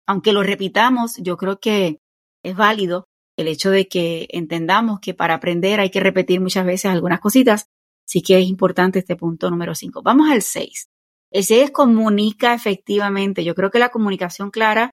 aunque 0.05 0.33
lo 0.33 0.43
repitamos, 0.43 1.15
yo 1.17 1.37
creo 1.37 1.59
que 1.59 1.99
es 2.43 2.55
válido 2.55 3.07
el 3.37 3.47
hecho 3.47 3.71
de 3.71 3.87
que 3.87 4.27
entendamos 4.31 4.99
que 4.99 5.13
para 5.13 5.35
aprender 5.35 5.79
hay 5.79 5.89
que 5.89 5.99
repetir 5.99 6.41
muchas 6.41 6.65
veces 6.65 6.91
algunas 6.91 7.19
cositas 7.19 7.69
Sí 8.07 8.21
que 8.21 8.39
es 8.39 8.47
importante 8.47 8.99
este 8.99 9.15
punto 9.15 9.49
número 9.49 9.75
5. 9.75 10.01
Vamos 10.01 10.29
al 10.29 10.41
6. 10.41 10.87
El 11.31 11.43
6 11.43 11.63
es 11.65 11.71
comunica 11.71 12.53
efectivamente. 12.53 13.43
Yo 13.43 13.53
creo 13.53 13.69
que 13.69 13.79
la 13.79 13.89
comunicación 13.89 14.49
clara 14.49 14.91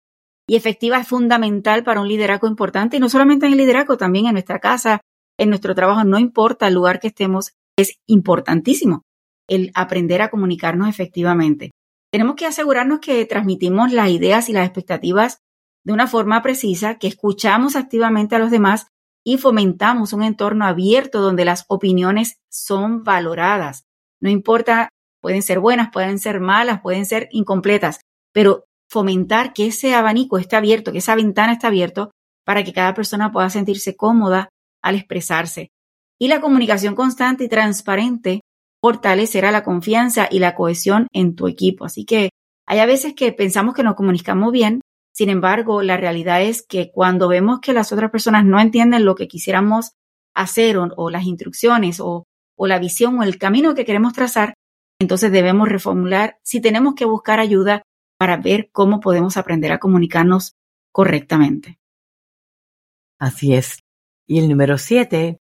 y 0.49 0.57
efectiva 0.57 0.99
es 0.99 1.09
fundamental 1.09 1.85
para 1.85 2.01
un 2.01 2.09
liderazgo 2.09 2.49
importante 2.49 2.97
y 2.97 3.01
no 3.01 3.09
solamente 3.09 3.47
en 3.47 3.53
el 3.53 3.59
liderazgo, 3.59 3.97
también 3.97 4.27
en 4.27 4.33
nuestra 4.33 4.59
casa, 4.59 5.01
en 5.39 5.49
nuestro 5.49 5.75
trabajo, 5.75 6.05
no 6.05 6.19
importa 6.19 6.69
el 6.69 6.75
lugar 6.75 7.01
que 7.01 7.09
estemos, 7.09 7.53
es 7.77 7.99
importantísimo 8.07 9.03
el 9.49 9.71
aprender 9.75 10.23
a 10.23 10.31
comunicarnos 10.31 10.89
efectivamente. 10.89 11.71
Tenemos 12.13 12.37
que 12.37 12.47
asegurarnos 12.47 13.01
que 13.01 13.25
transmitimos 13.27 13.93
las 13.93 14.11
ideas 14.11 14.49
y 14.49 14.53
las 14.53 14.67
expectativas 14.67 15.39
de 15.85 15.93
una 15.93 16.07
forma 16.07 16.43
precisa, 16.43 16.99
que 16.99 17.09
escuchamos 17.09 17.77
activamente 17.77 18.37
a 18.37 18.39
los 18.39 18.51
demás 18.51 18.87
y 19.25 19.39
fomentamos 19.39 20.13
un 20.13 20.23
entorno 20.23 20.67
abierto 20.67 21.21
donde 21.21 21.45
las 21.45 21.65
opiniones 21.69 22.37
son 22.51 23.03
valoradas. 23.03 23.85
No 24.21 24.29
importa, 24.29 24.91
pueden 25.21 25.43
ser 25.43 25.59
buenas, 25.59 25.91
pueden 25.91 26.19
ser 26.19 26.41
malas, 26.41 26.83
pueden 26.83 27.07
ser 27.07 27.29
incompletas, 27.33 28.01
pero 28.33 28.65
fomentar 28.91 29.55
que 29.55 29.67
ese 29.67 29.95
abanico 29.95 30.39
esté 30.39 30.57
abierto, 30.57 30.93
que 30.93 30.99
esa 30.99 31.15
ventana 31.15 31.55
esté 31.55 31.67
abierto 31.67 32.11
para 32.45 32.63
que 32.63 32.75
cada 32.75 32.95
persona 32.95 33.33
pueda 33.33 33.49
sentirse 33.49 33.97
cómoda 33.97 34.51
al 34.83 34.97
expresarse. 34.97 35.71
Y 36.19 36.29
la 36.29 36.41
comunicación 36.41 36.95
constante 36.95 37.45
y 37.45 37.49
transparente 37.49 38.43
fortalecerá 38.83 39.51
la 39.51 39.65
confianza 39.65 40.29
y 40.31 40.39
la 40.39 40.55
cohesión 40.55 41.09
en 41.13 41.35
tu 41.35 41.49
equipo. 41.49 41.87
Así 41.87 42.05
que 42.05 42.31
hay 42.67 42.79
a 42.79 42.87
veces 42.87 43.15
que 43.15 43.33
pensamos 43.33 43.75
que 43.75 43.83
nos 43.83 43.95
comunicamos 43.95 44.53
bien, 44.53 44.81
sin 45.15 45.29
embargo, 45.29 45.81
la 45.83 45.97
realidad 45.97 46.43
es 46.43 46.67
que 46.67 46.91
cuando 46.91 47.29
vemos 47.29 47.61
que 47.61 47.73
las 47.73 47.93
otras 47.93 48.11
personas 48.11 48.45
no 48.45 48.59
entienden 48.59 49.05
lo 49.05 49.15
que 49.15 49.29
quisiéramos 49.29 49.93
hacer 50.35 50.77
o, 50.77 51.09
las 51.09 51.25
instrucciones 51.25 52.01
o, 52.01 52.27
la 52.59 52.81
visión 52.81 53.21
o 53.21 53.23
el 53.23 53.39
camino 53.39 53.77
que 53.77 53.85
queremos 53.85 54.13
trazar, 54.13 54.55
entonces 54.99 55.31
debemos 55.31 55.69
reformular 55.69 56.39
si 56.43 56.61
tenemos 56.61 56.95
que 56.97 57.05
buscar 57.05 57.39
ayuda 57.39 57.83
para 58.19 58.39
ver 58.39 58.71
cómo 58.73 58.99
podemos 58.99 59.37
aprender 59.37 59.71
a 59.71 59.79
comunicarnos 59.79 60.55
correctamente. 60.91 61.79
Así 63.21 63.55
es. 63.55 63.79
Y 64.27 64.41
el 64.41 64.49
número 64.49 64.79
siete, 64.79 65.39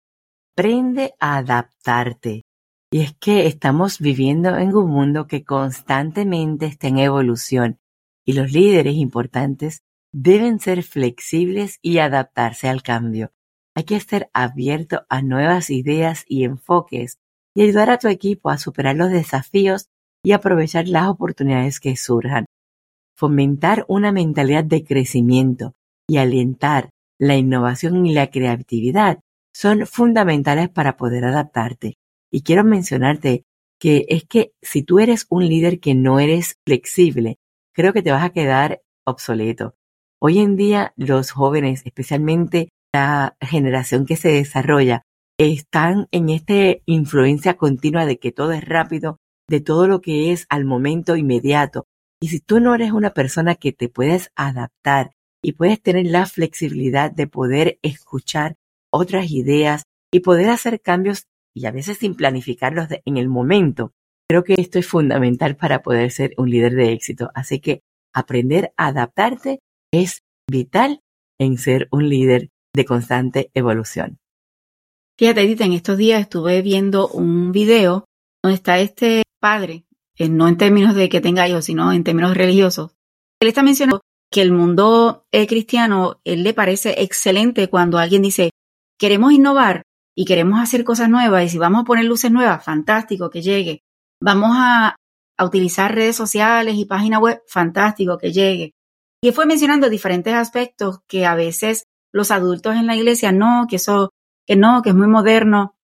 aprende 0.54 1.14
a 1.18 1.38
adaptarte. 1.38 2.44
Y 2.92 3.00
es 3.00 3.16
que 3.18 3.48
estamos 3.48 3.98
viviendo 3.98 4.56
en 4.56 4.72
un 4.76 4.88
mundo 4.90 5.26
que 5.26 5.42
constantemente 5.42 6.66
está 6.66 6.86
en 6.86 6.98
evolución 6.98 7.80
y 8.26 8.32
los 8.32 8.52
líderes 8.52 8.96
importantes 8.96 9.82
deben 10.12 10.58
ser 10.58 10.82
flexibles 10.82 11.78
y 11.80 11.98
adaptarse 11.98 12.68
al 12.68 12.82
cambio. 12.82 13.32
Hay 13.74 13.84
que 13.84 13.96
estar 13.96 14.30
abierto 14.32 15.06
a 15.08 15.22
nuevas 15.22 15.70
ideas 15.70 16.24
y 16.26 16.44
enfoques 16.44 17.18
y 17.54 17.62
ayudar 17.62 17.90
a 17.90 17.98
tu 17.98 18.08
equipo 18.08 18.50
a 18.50 18.58
superar 18.58 18.96
los 18.96 19.10
desafíos 19.10 19.88
y 20.24 20.32
aprovechar 20.32 20.88
las 20.88 21.08
oportunidades 21.08 21.78
que 21.78 21.96
surjan. 21.96 22.46
Fomentar 23.14 23.84
una 23.88 24.12
mentalidad 24.12 24.64
de 24.64 24.84
crecimiento 24.84 25.74
y 26.08 26.18
alentar 26.18 26.90
la 27.18 27.36
innovación 27.36 28.04
y 28.06 28.12
la 28.12 28.30
creatividad 28.30 29.20
son 29.54 29.86
fundamentales 29.86 30.68
para 30.68 30.96
poder 30.96 31.24
adaptarte. 31.24 31.94
Y 32.30 32.42
quiero 32.42 32.64
mencionarte 32.64 33.44
que 33.78 34.04
es 34.08 34.24
que 34.24 34.52
si 34.62 34.82
tú 34.82 34.98
eres 34.98 35.26
un 35.30 35.46
líder 35.46 35.80
que 35.80 35.94
no 35.94 36.18
eres 36.18 36.56
flexible, 36.66 37.38
creo 37.76 37.92
que 37.92 38.02
te 38.02 38.10
vas 38.10 38.24
a 38.24 38.30
quedar 38.30 38.80
obsoleto. 39.04 39.74
Hoy 40.18 40.38
en 40.38 40.56
día 40.56 40.94
los 40.96 41.30
jóvenes, 41.30 41.82
especialmente 41.84 42.70
la 42.94 43.36
generación 43.38 44.06
que 44.06 44.16
se 44.16 44.30
desarrolla, 44.30 45.02
están 45.38 46.08
en 46.10 46.30
esta 46.30 46.54
influencia 46.86 47.58
continua 47.58 48.06
de 48.06 48.18
que 48.18 48.32
todo 48.32 48.52
es 48.52 48.64
rápido, 48.64 49.18
de 49.46 49.60
todo 49.60 49.86
lo 49.88 50.00
que 50.00 50.32
es 50.32 50.46
al 50.48 50.64
momento 50.64 51.16
inmediato. 51.16 51.84
Y 52.18 52.28
si 52.28 52.40
tú 52.40 52.60
no 52.60 52.74
eres 52.74 52.92
una 52.92 53.10
persona 53.10 53.56
que 53.56 53.72
te 53.72 53.90
puedes 53.90 54.30
adaptar 54.34 55.10
y 55.42 55.52
puedes 55.52 55.82
tener 55.82 56.06
la 56.06 56.24
flexibilidad 56.24 57.12
de 57.12 57.26
poder 57.26 57.78
escuchar 57.82 58.54
otras 58.90 59.30
ideas 59.30 59.82
y 60.10 60.20
poder 60.20 60.48
hacer 60.48 60.80
cambios 60.80 61.26
y 61.54 61.66
a 61.66 61.72
veces 61.72 61.98
sin 61.98 62.14
planificarlos 62.14 62.88
en 63.04 63.18
el 63.18 63.28
momento, 63.28 63.92
Creo 64.28 64.42
que 64.42 64.54
esto 64.58 64.78
es 64.78 64.86
fundamental 64.86 65.56
para 65.56 65.82
poder 65.82 66.10
ser 66.10 66.32
un 66.36 66.50
líder 66.50 66.74
de 66.74 66.92
éxito. 66.92 67.30
Así 67.34 67.60
que 67.60 67.82
aprender 68.12 68.72
a 68.76 68.88
adaptarte 68.88 69.60
es 69.92 70.22
vital 70.50 71.00
en 71.38 71.58
ser 71.58 71.88
un 71.90 72.08
líder 72.08 72.50
de 72.74 72.84
constante 72.84 73.50
evolución. 73.54 74.18
Fíjate, 75.18 75.42
Edith, 75.42 75.60
en 75.62 75.72
estos 75.72 75.96
días 75.96 76.20
estuve 76.20 76.60
viendo 76.60 77.08
un 77.08 77.52
video 77.52 78.04
donde 78.42 78.56
está 78.56 78.78
este 78.80 79.22
padre, 79.40 79.86
eh, 80.16 80.28
no 80.28 80.48
en 80.48 80.58
términos 80.58 80.94
de 80.94 81.08
que 81.08 81.20
tenga 81.20 81.48
hijos, 81.48 81.64
sino 81.64 81.92
en 81.92 82.04
términos 82.04 82.36
religiosos. 82.36 82.92
Él 83.40 83.48
está 83.48 83.62
mencionando 83.62 84.00
que 84.30 84.42
el 84.42 84.52
mundo 84.52 85.24
eh, 85.32 85.46
cristiano, 85.46 86.20
él 86.24 86.42
le 86.42 86.52
parece 86.52 87.02
excelente 87.02 87.68
cuando 87.68 87.98
alguien 87.98 88.22
dice, 88.22 88.50
queremos 88.98 89.32
innovar 89.32 89.82
y 90.14 90.24
queremos 90.24 90.60
hacer 90.60 90.84
cosas 90.84 91.08
nuevas 91.08 91.44
y 91.44 91.48
si 91.48 91.58
vamos 91.58 91.82
a 91.82 91.84
poner 91.84 92.04
luces 92.04 92.30
nuevas, 92.30 92.64
fantástico 92.64 93.30
que 93.30 93.42
llegue. 93.42 93.82
Vamos 94.20 94.50
a, 94.54 94.96
a 95.36 95.44
utilizar 95.44 95.94
redes 95.94 96.16
sociales 96.16 96.76
y 96.76 96.84
páginas 96.84 97.20
web, 97.20 97.42
fantástico 97.48 98.18
que 98.18 98.32
llegue. 98.32 98.72
Y 99.22 99.32
fue 99.32 99.46
mencionando 99.46 99.90
diferentes 99.90 100.34
aspectos 100.34 101.00
que 101.06 101.26
a 101.26 101.34
veces 101.34 101.84
los 102.12 102.30
adultos 102.30 102.76
en 102.76 102.86
la 102.86 102.96
iglesia 102.96 103.32
no, 103.32 103.66
que 103.68 103.76
eso 103.76 104.10
que 104.46 104.56
no, 104.56 104.82
que 104.82 104.90
es 104.90 104.94
muy 104.94 105.08
moderno. 105.08 105.74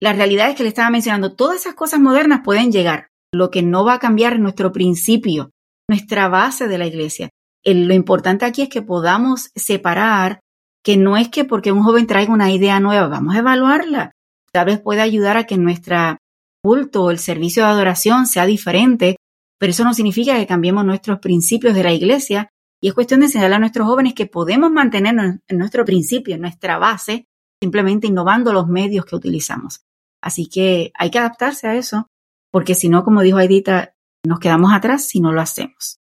La 0.00 0.12
realidad 0.12 0.50
es 0.50 0.56
que 0.56 0.64
le 0.64 0.68
estaba 0.68 0.90
mencionando, 0.90 1.34
todas 1.34 1.60
esas 1.60 1.74
cosas 1.74 2.00
modernas 2.00 2.40
pueden 2.44 2.72
llegar. 2.72 3.08
Lo 3.32 3.50
que 3.50 3.62
no 3.62 3.84
va 3.84 3.94
a 3.94 3.98
cambiar 3.98 4.34
es 4.34 4.40
nuestro 4.40 4.72
principio, 4.72 5.50
nuestra 5.88 6.28
base 6.28 6.68
de 6.68 6.78
la 6.78 6.86
iglesia. 6.86 7.30
lo 7.64 7.94
importante 7.94 8.44
aquí 8.44 8.62
es 8.62 8.68
que 8.68 8.82
podamos 8.82 9.50
separar 9.54 10.40
que 10.84 10.96
no 10.96 11.16
es 11.16 11.28
que 11.30 11.44
porque 11.44 11.72
un 11.72 11.82
joven 11.82 12.06
traiga 12.06 12.32
una 12.32 12.52
idea 12.52 12.78
nueva, 12.78 13.08
vamos 13.08 13.34
a 13.34 13.38
evaluarla. 13.38 14.12
Tal 14.52 14.66
vez 14.66 14.80
pueda 14.80 15.02
ayudar 15.02 15.36
a 15.36 15.44
que 15.44 15.56
nuestra 15.56 16.18
culto 16.64 17.10
el 17.10 17.18
servicio 17.18 17.62
de 17.62 17.68
adoración 17.68 18.26
sea 18.26 18.46
diferente, 18.46 19.16
pero 19.60 19.70
eso 19.70 19.84
no 19.84 19.92
significa 19.92 20.34
que 20.36 20.46
cambiemos 20.46 20.82
nuestros 20.86 21.18
principios 21.18 21.74
de 21.74 21.84
la 21.84 21.92
iglesia 21.92 22.48
y 22.82 22.88
es 22.88 22.94
cuestión 22.94 23.20
de 23.20 23.26
enseñarle 23.26 23.56
a 23.56 23.58
nuestros 23.58 23.86
jóvenes 23.86 24.14
que 24.14 24.24
podemos 24.24 24.70
mantenernos 24.70 25.40
en 25.46 25.58
nuestro 25.58 25.84
principio, 25.84 26.34
en 26.34 26.40
nuestra 26.40 26.78
base, 26.78 27.26
simplemente 27.62 28.06
innovando 28.06 28.54
los 28.54 28.66
medios 28.66 29.04
que 29.04 29.14
utilizamos. 29.14 29.82
Así 30.22 30.48
que 30.48 30.90
hay 30.94 31.10
que 31.10 31.18
adaptarse 31.18 31.68
a 31.68 31.74
eso, 31.74 32.08
porque 32.50 32.74
si 32.74 32.88
no, 32.88 33.04
como 33.04 33.20
dijo 33.20 33.36
Aidita, 33.36 33.94
nos 34.26 34.38
quedamos 34.38 34.72
atrás 34.72 35.06
si 35.06 35.20
no 35.20 35.32
lo 35.32 35.42
hacemos. 35.42 35.98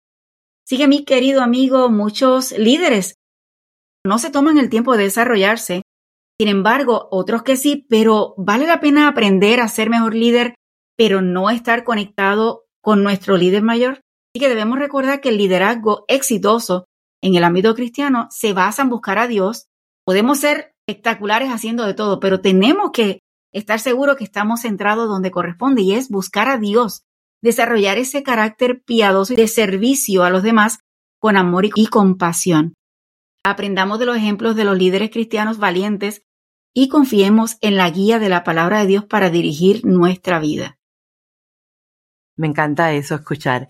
Sigue 0.66 0.88
mi 0.88 1.04
querido 1.04 1.42
amigo, 1.42 1.90
muchos 1.90 2.58
líderes 2.58 3.16
no 4.06 4.18
se 4.18 4.32
toman 4.32 4.58
el 4.58 4.70
tiempo 4.70 4.96
de 4.96 5.04
desarrollarse. 5.04 5.83
Sin 6.40 6.50
embargo, 6.50 7.08
otros 7.12 7.44
que 7.44 7.56
sí, 7.56 7.86
pero 7.90 8.34
vale 8.38 8.68
la 8.68 8.80
pena 8.80 9.08
aprender 9.08 9.60
a 9.60 9.68
ser 9.68 9.90
mejor 9.90 10.16
líder, 10.16 10.56
pero 10.98 11.22
no 11.22 11.50
estar 11.50 11.84
conectado 11.84 12.64
con 12.82 13.04
nuestro 13.04 13.38
líder 13.38 13.62
mayor. 13.62 14.02
Así 14.34 14.40
que 14.40 14.50
debemos 14.50 14.80
recordar 14.80 15.22
que 15.22 15.30
el 15.30 15.38
liderazgo 15.38 16.06
exitoso 16.08 16.86
en 17.22 17.36
el 17.36 17.44
ámbito 17.44 17.76
cristiano 17.76 18.28
se 18.32 18.54
basa 18.54 18.82
en 18.82 18.90
buscar 18.90 19.20
a 19.20 19.28
Dios. 19.28 19.68
Podemos 20.06 20.40
ser 20.40 20.74
espectaculares 20.88 21.50
haciendo 21.50 21.86
de 21.86 21.94
todo, 21.94 22.20
pero 22.20 22.42
tenemos 22.42 22.92
que 22.92 23.20
estar 23.54 23.80
seguros 23.80 24.18
que 24.18 24.24
estamos 24.24 24.62
centrados 24.62 25.08
donde 25.08 25.32
corresponde 25.32 25.84
y 25.84 25.94
es 25.94 26.10
buscar 26.10 26.50
a 26.50 26.58
Dios, 26.58 27.04
desarrollar 27.42 27.98
ese 27.98 28.24
carácter 28.24 28.82
piadoso 28.84 29.34
y 29.34 29.36
de 29.36 29.48
servicio 29.48 30.24
a 30.24 30.30
los 30.30 30.44
demás 30.44 30.80
con 31.20 31.38
amor 31.38 31.66
y 31.74 31.88
compasión. 31.88 32.74
Aprendamos 33.46 34.00
de 34.00 34.06
los 34.06 34.16
ejemplos 34.16 34.56
de 34.56 34.64
los 34.64 34.78
líderes 34.78 35.10
cristianos 35.12 35.58
valientes 35.58 36.24
y 36.74 36.88
confiemos 36.88 37.58
en 37.62 37.76
la 37.76 37.90
guía 37.90 38.18
de 38.18 38.30
la 38.30 38.44
palabra 38.44 38.80
de 38.80 38.88
Dios 38.88 39.06
para 39.06 39.30
dirigir 39.30 39.86
nuestra 39.86 40.40
vida. 40.40 40.80
Me 42.38 42.48
encanta 42.48 42.94
eso 42.94 43.16
escuchar. 43.16 43.70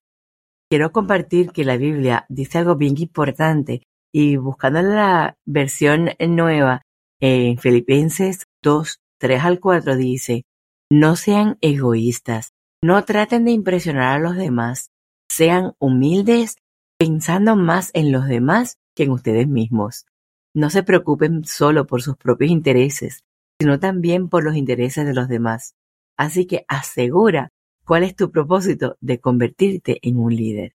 Quiero 0.70 0.92
compartir 0.92 1.51
que 1.51 1.65
la 1.65 1.77
Biblia 1.77 2.25
dice 2.30 2.60
algo 2.60 2.75
bien 2.75 2.96
importante 2.98 3.82
y 4.13 4.38
buscando 4.38 4.82
la 4.82 5.38
versión 5.46 6.12
nueva 6.19 6.84
en 7.19 7.58
Filipenses 7.58 8.45
2, 8.62 9.00
3 9.19 9.43
al 9.43 9.60
4 9.60 9.95
dice, 9.95 10.43
no 10.91 11.15
sean 11.15 11.58
egoístas, 11.62 12.52
no 12.82 13.04
traten 13.06 13.45
de 13.45 13.52
impresionar 13.52 14.15
a 14.15 14.19
los 14.19 14.36
demás, 14.36 14.91
sean 15.30 15.74
humildes 15.80 16.58
pensando 17.00 17.56
más 17.56 17.89
en 17.93 18.12
los 18.12 18.28
demás 18.28 18.78
que 18.95 19.03
en 19.03 19.12
ustedes 19.12 19.47
mismos. 19.47 20.06
No 20.53 20.69
se 20.69 20.84
preocupen 20.84 21.45
solo 21.45 21.88
por 21.88 22.01
sus 22.01 22.15
propios 22.15 22.51
intereses, 22.51 23.23
sino 23.60 23.79
también 23.79 24.29
por 24.29 24.43
los 24.43 24.56
intereses 24.56 25.06
de 25.06 25.13
los 25.13 25.27
demás. 25.27 25.75
Así 26.17 26.45
que 26.45 26.65
asegura 26.67 27.49
cuál 27.86 28.03
es 28.03 28.15
tu 28.15 28.32
propósito 28.32 28.97
de 29.01 29.19
convertirte 29.19 29.99
en 30.01 30.17
un 30.17 30.36
líder. 30.36 30.73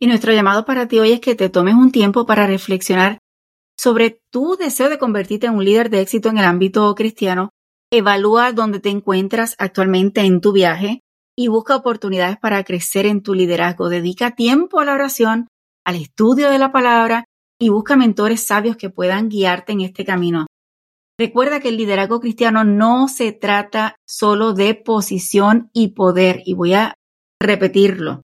Y 0.00 0.06
nuestro 0.06 0.32
llamado 0.32 0.64
para 0.64 0.86
ti 0.88 0.98
hoy 0.98 1.12
es 1.12 1.20
que 1.20 1.34
te 1.34 1.48
tomes 1.48 1.74
un 1.74 1.90
tiempo 1.90 2.24
para 2.24 2.46
reflexionar 2.46 3.18
sobre 3.76 4.20
tu 4.30 4.56
deseo 4.56 4.88
de 4.88 4.98
convertirte 4.98 5.46
en 5.46 5.54
un 5.54 5.64
líder 5.64 5.88
de 5.88 6.00
éxito 6.00 6.28
en 6.28 6.38
el 6.38 6.44
ámbito 6.44 6.92
cristiano, 6.96 7.50
evalúa 7.92 8.52
dónde 8.52 8.80
te 8.80 8.90
encuentras 8.90 9.54
actualmente 9.58 10.22
en 10.22 10.40
tu 10.40 10.52
viaje 10.52 11.02
y 11.36 11.46
busca 11.46 11.76
oportunidades 11.76 12.38
para 12.38 12.64
crecer 12.64 13.06
en 13.06 13.22
tu 13.22 13.34
liderazgo. 13.34 13.88
Dedica 13.88 14.32
tiempo 14.34 14.80
a 14.80 14.84
la 14.84 14.94
oración, 14.94 15.46
al 15.88 15.96
estudio 15.96 16.50
de 16.50 16.58
la 16.58 16.70
palabra 16.70 17.24
y 17.58 17.70
busca 17.70 17.96
mentores 17.96 18.46
sabios 18.46 18.76
que 18.76 18.90
puedan 18.90 19.30
guiarte 19.30 19.72
en 19.72 19.80
este 19.80 20.04
camino. 20.04 20.46
Recuerda 21.18 21.60
que 21.60 21.70
el 21.70 21.78
liderazgo 21.78 22.20
cristiano 22.20 22.62
no 22.62 23.08
se 23.08 23.32
trata 23.32 23.96
solo 24.06 24.52
de 24.52 24.74
posición 24.74 25.70
y 25.72 25.94
poder, 25.94 26.42
y 26.44 26.52
voy 26.52 26.74
a 26.74 26.92
repetirlo. 27.40 28.20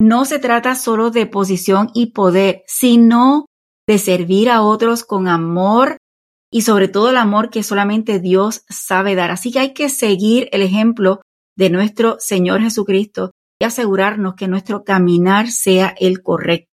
No 0.00 0.24
se 0.24 0.40
trata 0.40 0.74
solo 0.74 1.10
de 1.10 1.26
posición 1.26 1.90
y 1.94 2.06
poder, 2.06 2.64
sino 2.66 3.46
de 3.86 3.98
servir 3.98 4.50
a 4.50 4.62
otros 4.62 5.04
con 5.04 5.28
amor 5.28 5.98
y 6.52 6.62
sobre 6.62 6.88
todo 6.88 7.10
el 7.10 7.16
amor 7.16 7.50
que 7.50 7.62
solamente 7.62 8.18
Dios 8.18 8.64
sabe 8.68 9.14
dar. 9.14 9.30
Así 9.30 9.52
que 9.52 9.60
hay 9.60 9.72
que 9.72 9.88
seguir 9.88 10.48
el 10.50 10.62
ejemplo 10.62 11.20
de 11.56 11.70
nuestro 11.70 12.16
Señor 12.18 12.60
Jesucristo 12.60 13.30
y 13.60 13.64
asegurarnos 13.64 14.34
que 14.34 14.48
nuestro 14.48 14.84
caminar 14.84 15.48
sea 15.50 15.94
el 15.98 16.22
correcto. 16.22 16.67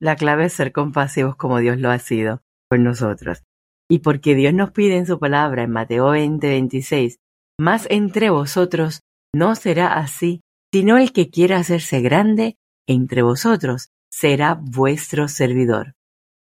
La 0.00 0.16
clave 0.16 0.46
es 0.46 0.52
ser 0.52 0.72
compasivos 0.72 1.36
como 1.36 1.58
Dios 1.58 1.78
lo 1.78 1.90
ha 1.90 1.98
sido 1.98 2.42
con 2.70 2.84
nosotros. 2.84 3.42
Y 3.90 4.00
porque 4.00 4.34
Dios 4.34 4.54
nos 4.54 4.70
pide 4.70 4.96
en 4.96 5.06
su 5.06 5.18
palabra 5.18 5.62
en 5.62 5.70
Mateo 5.70 6.10
20, 6.10 6.46
26, 6.46 7.18
más 7.58 7.86
entre 7.90 8.30
vosotros 8.30 9.02
no 9.34 9.54
será 9.54 9.94
así, 9.94 10.42
sino 10.72 10.98
el 10.98 11.12
que 11.12 11.30
quiera 11.30 11.56
hacerse 11.58 12.00
grande 12.00 12.56
entre 12.86 13.22
vosotros 13.22 13.90
será 14.10 14.54
vuestro 14.54 15.28
servidor. 15.28 15.94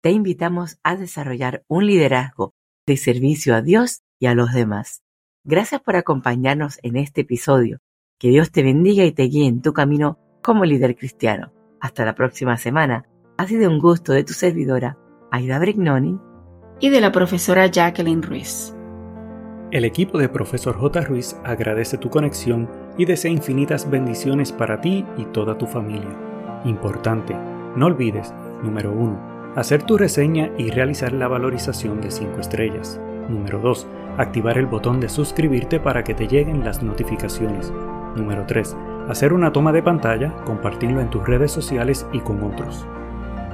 Te 0.02 0.10
invitamos 0.10 0.78
a 0.82 0.96
desarrollar 0.96 1.62
un 1.68 1.86
liderazgo 1.86 2.54
de 2.86 2.96
servicio 2.96 3.54
a 3.54 3.62
Dios 3.62 4.02
y 4.18 4.26
a 4.26 4.34
los 4.34 4.52
demás. 4.52 5.02
Gracias 5.44 5.80
por 5.80 5.96
acompañarnos 5.96 6.78
en 6.82 6.96
este 6.96 7.22
episodio. 7.22 7.78
Que 8.18 8.28
Dios 8.28 8.50
te 8.50 8.62
bendiga 8.62 9.04
y 9.04 9.12
te 9.12 9.24
guíe 9.24 9.46
en 9.46 9.62
tu 9.62 9.72
camino 9.72 10.18
como 10.42 10.64
líder 10.64 10.96
cristiano. 10.96 11.52
Hasta 11.80 12.04
la 12.04 12.14
próxima 12.14 12.56
semana. 12.56 13.06
Ha 13.40 13.46
sido 13.46 13.70
un 13.70 13.78
gusto 13.78 14.12
de 14.12 14.22
tu 14.22 14.34
servidora, 14.34 14.98
Aida 15.30 15.58
Brignoni. 15.58 16.20
Y 16.78 16.90
de 16.90 17.00
la 17.00 17.10
profesora 17.10 17.68
Jacqueline 17.68 18.22
Ruiz. 18.22 18.76
El 19.70 19.86
equipo 19.86 20.18
de 20.18 20.28
Profesor 20.28 20.76
J. 20.76 21.00
Ruiz 21.00 21.34
agradece 21.42 21.96
tu 21.96 22.10
conexión 22.10 22.68
y 22.98 23.06
desea 23.06 23.30
infinitas 23.30 23.88
bendiciones 23.88 24.52
para 24.52 24.82
ti 24.82 25.06
y 25.16 25.24
toda 25.24 25.56
tu 25.56 25.64
familia. 25.64 26.14
Importante, 26.66 27.34
no 27.76 27.86
olvides, 27.86 28.34
número 28.62 28.92
1, 28.92 29.54
hacer 29.56 29.84
tu 29.84 29.96
reseña 29.96 30.50
y 30.58 30.70
realizar 30.70 31.14
la 31.14 31.26
valorización 31.26 32.02
de 32.02 32.10
5 32.10 32.40
estrellas. 32.40 33.00
Número 33.30 33.58
2, 33.60 33.86
activar 34.18 34.58
el 34.58 34.66
botón 34.66 35.00
de 35.00 35.08
suscribirte 35.08 35.80
para 35.80 36.04
que 36.04 36.12
te 36.12 36.28
lleguen 36.28 36.62
las 36.62 36.82
notificaciones. 36.82 37.72
Número 38.16 38.44
3, 38.44 38.76
hacer 39.08 39.32
una 39.32 39.50
toma 39.50 39.72
de 39.72 39.82
pantalla, 39.82 40.36
compartirlo 40.44 41.00
en 41.00 41.08
tus 41.08 41.26
redes 41.26 41.50
sociales 41.50 42.06
y 42.12 42.20
con 42.20 42.42
otros. 42.42 42.86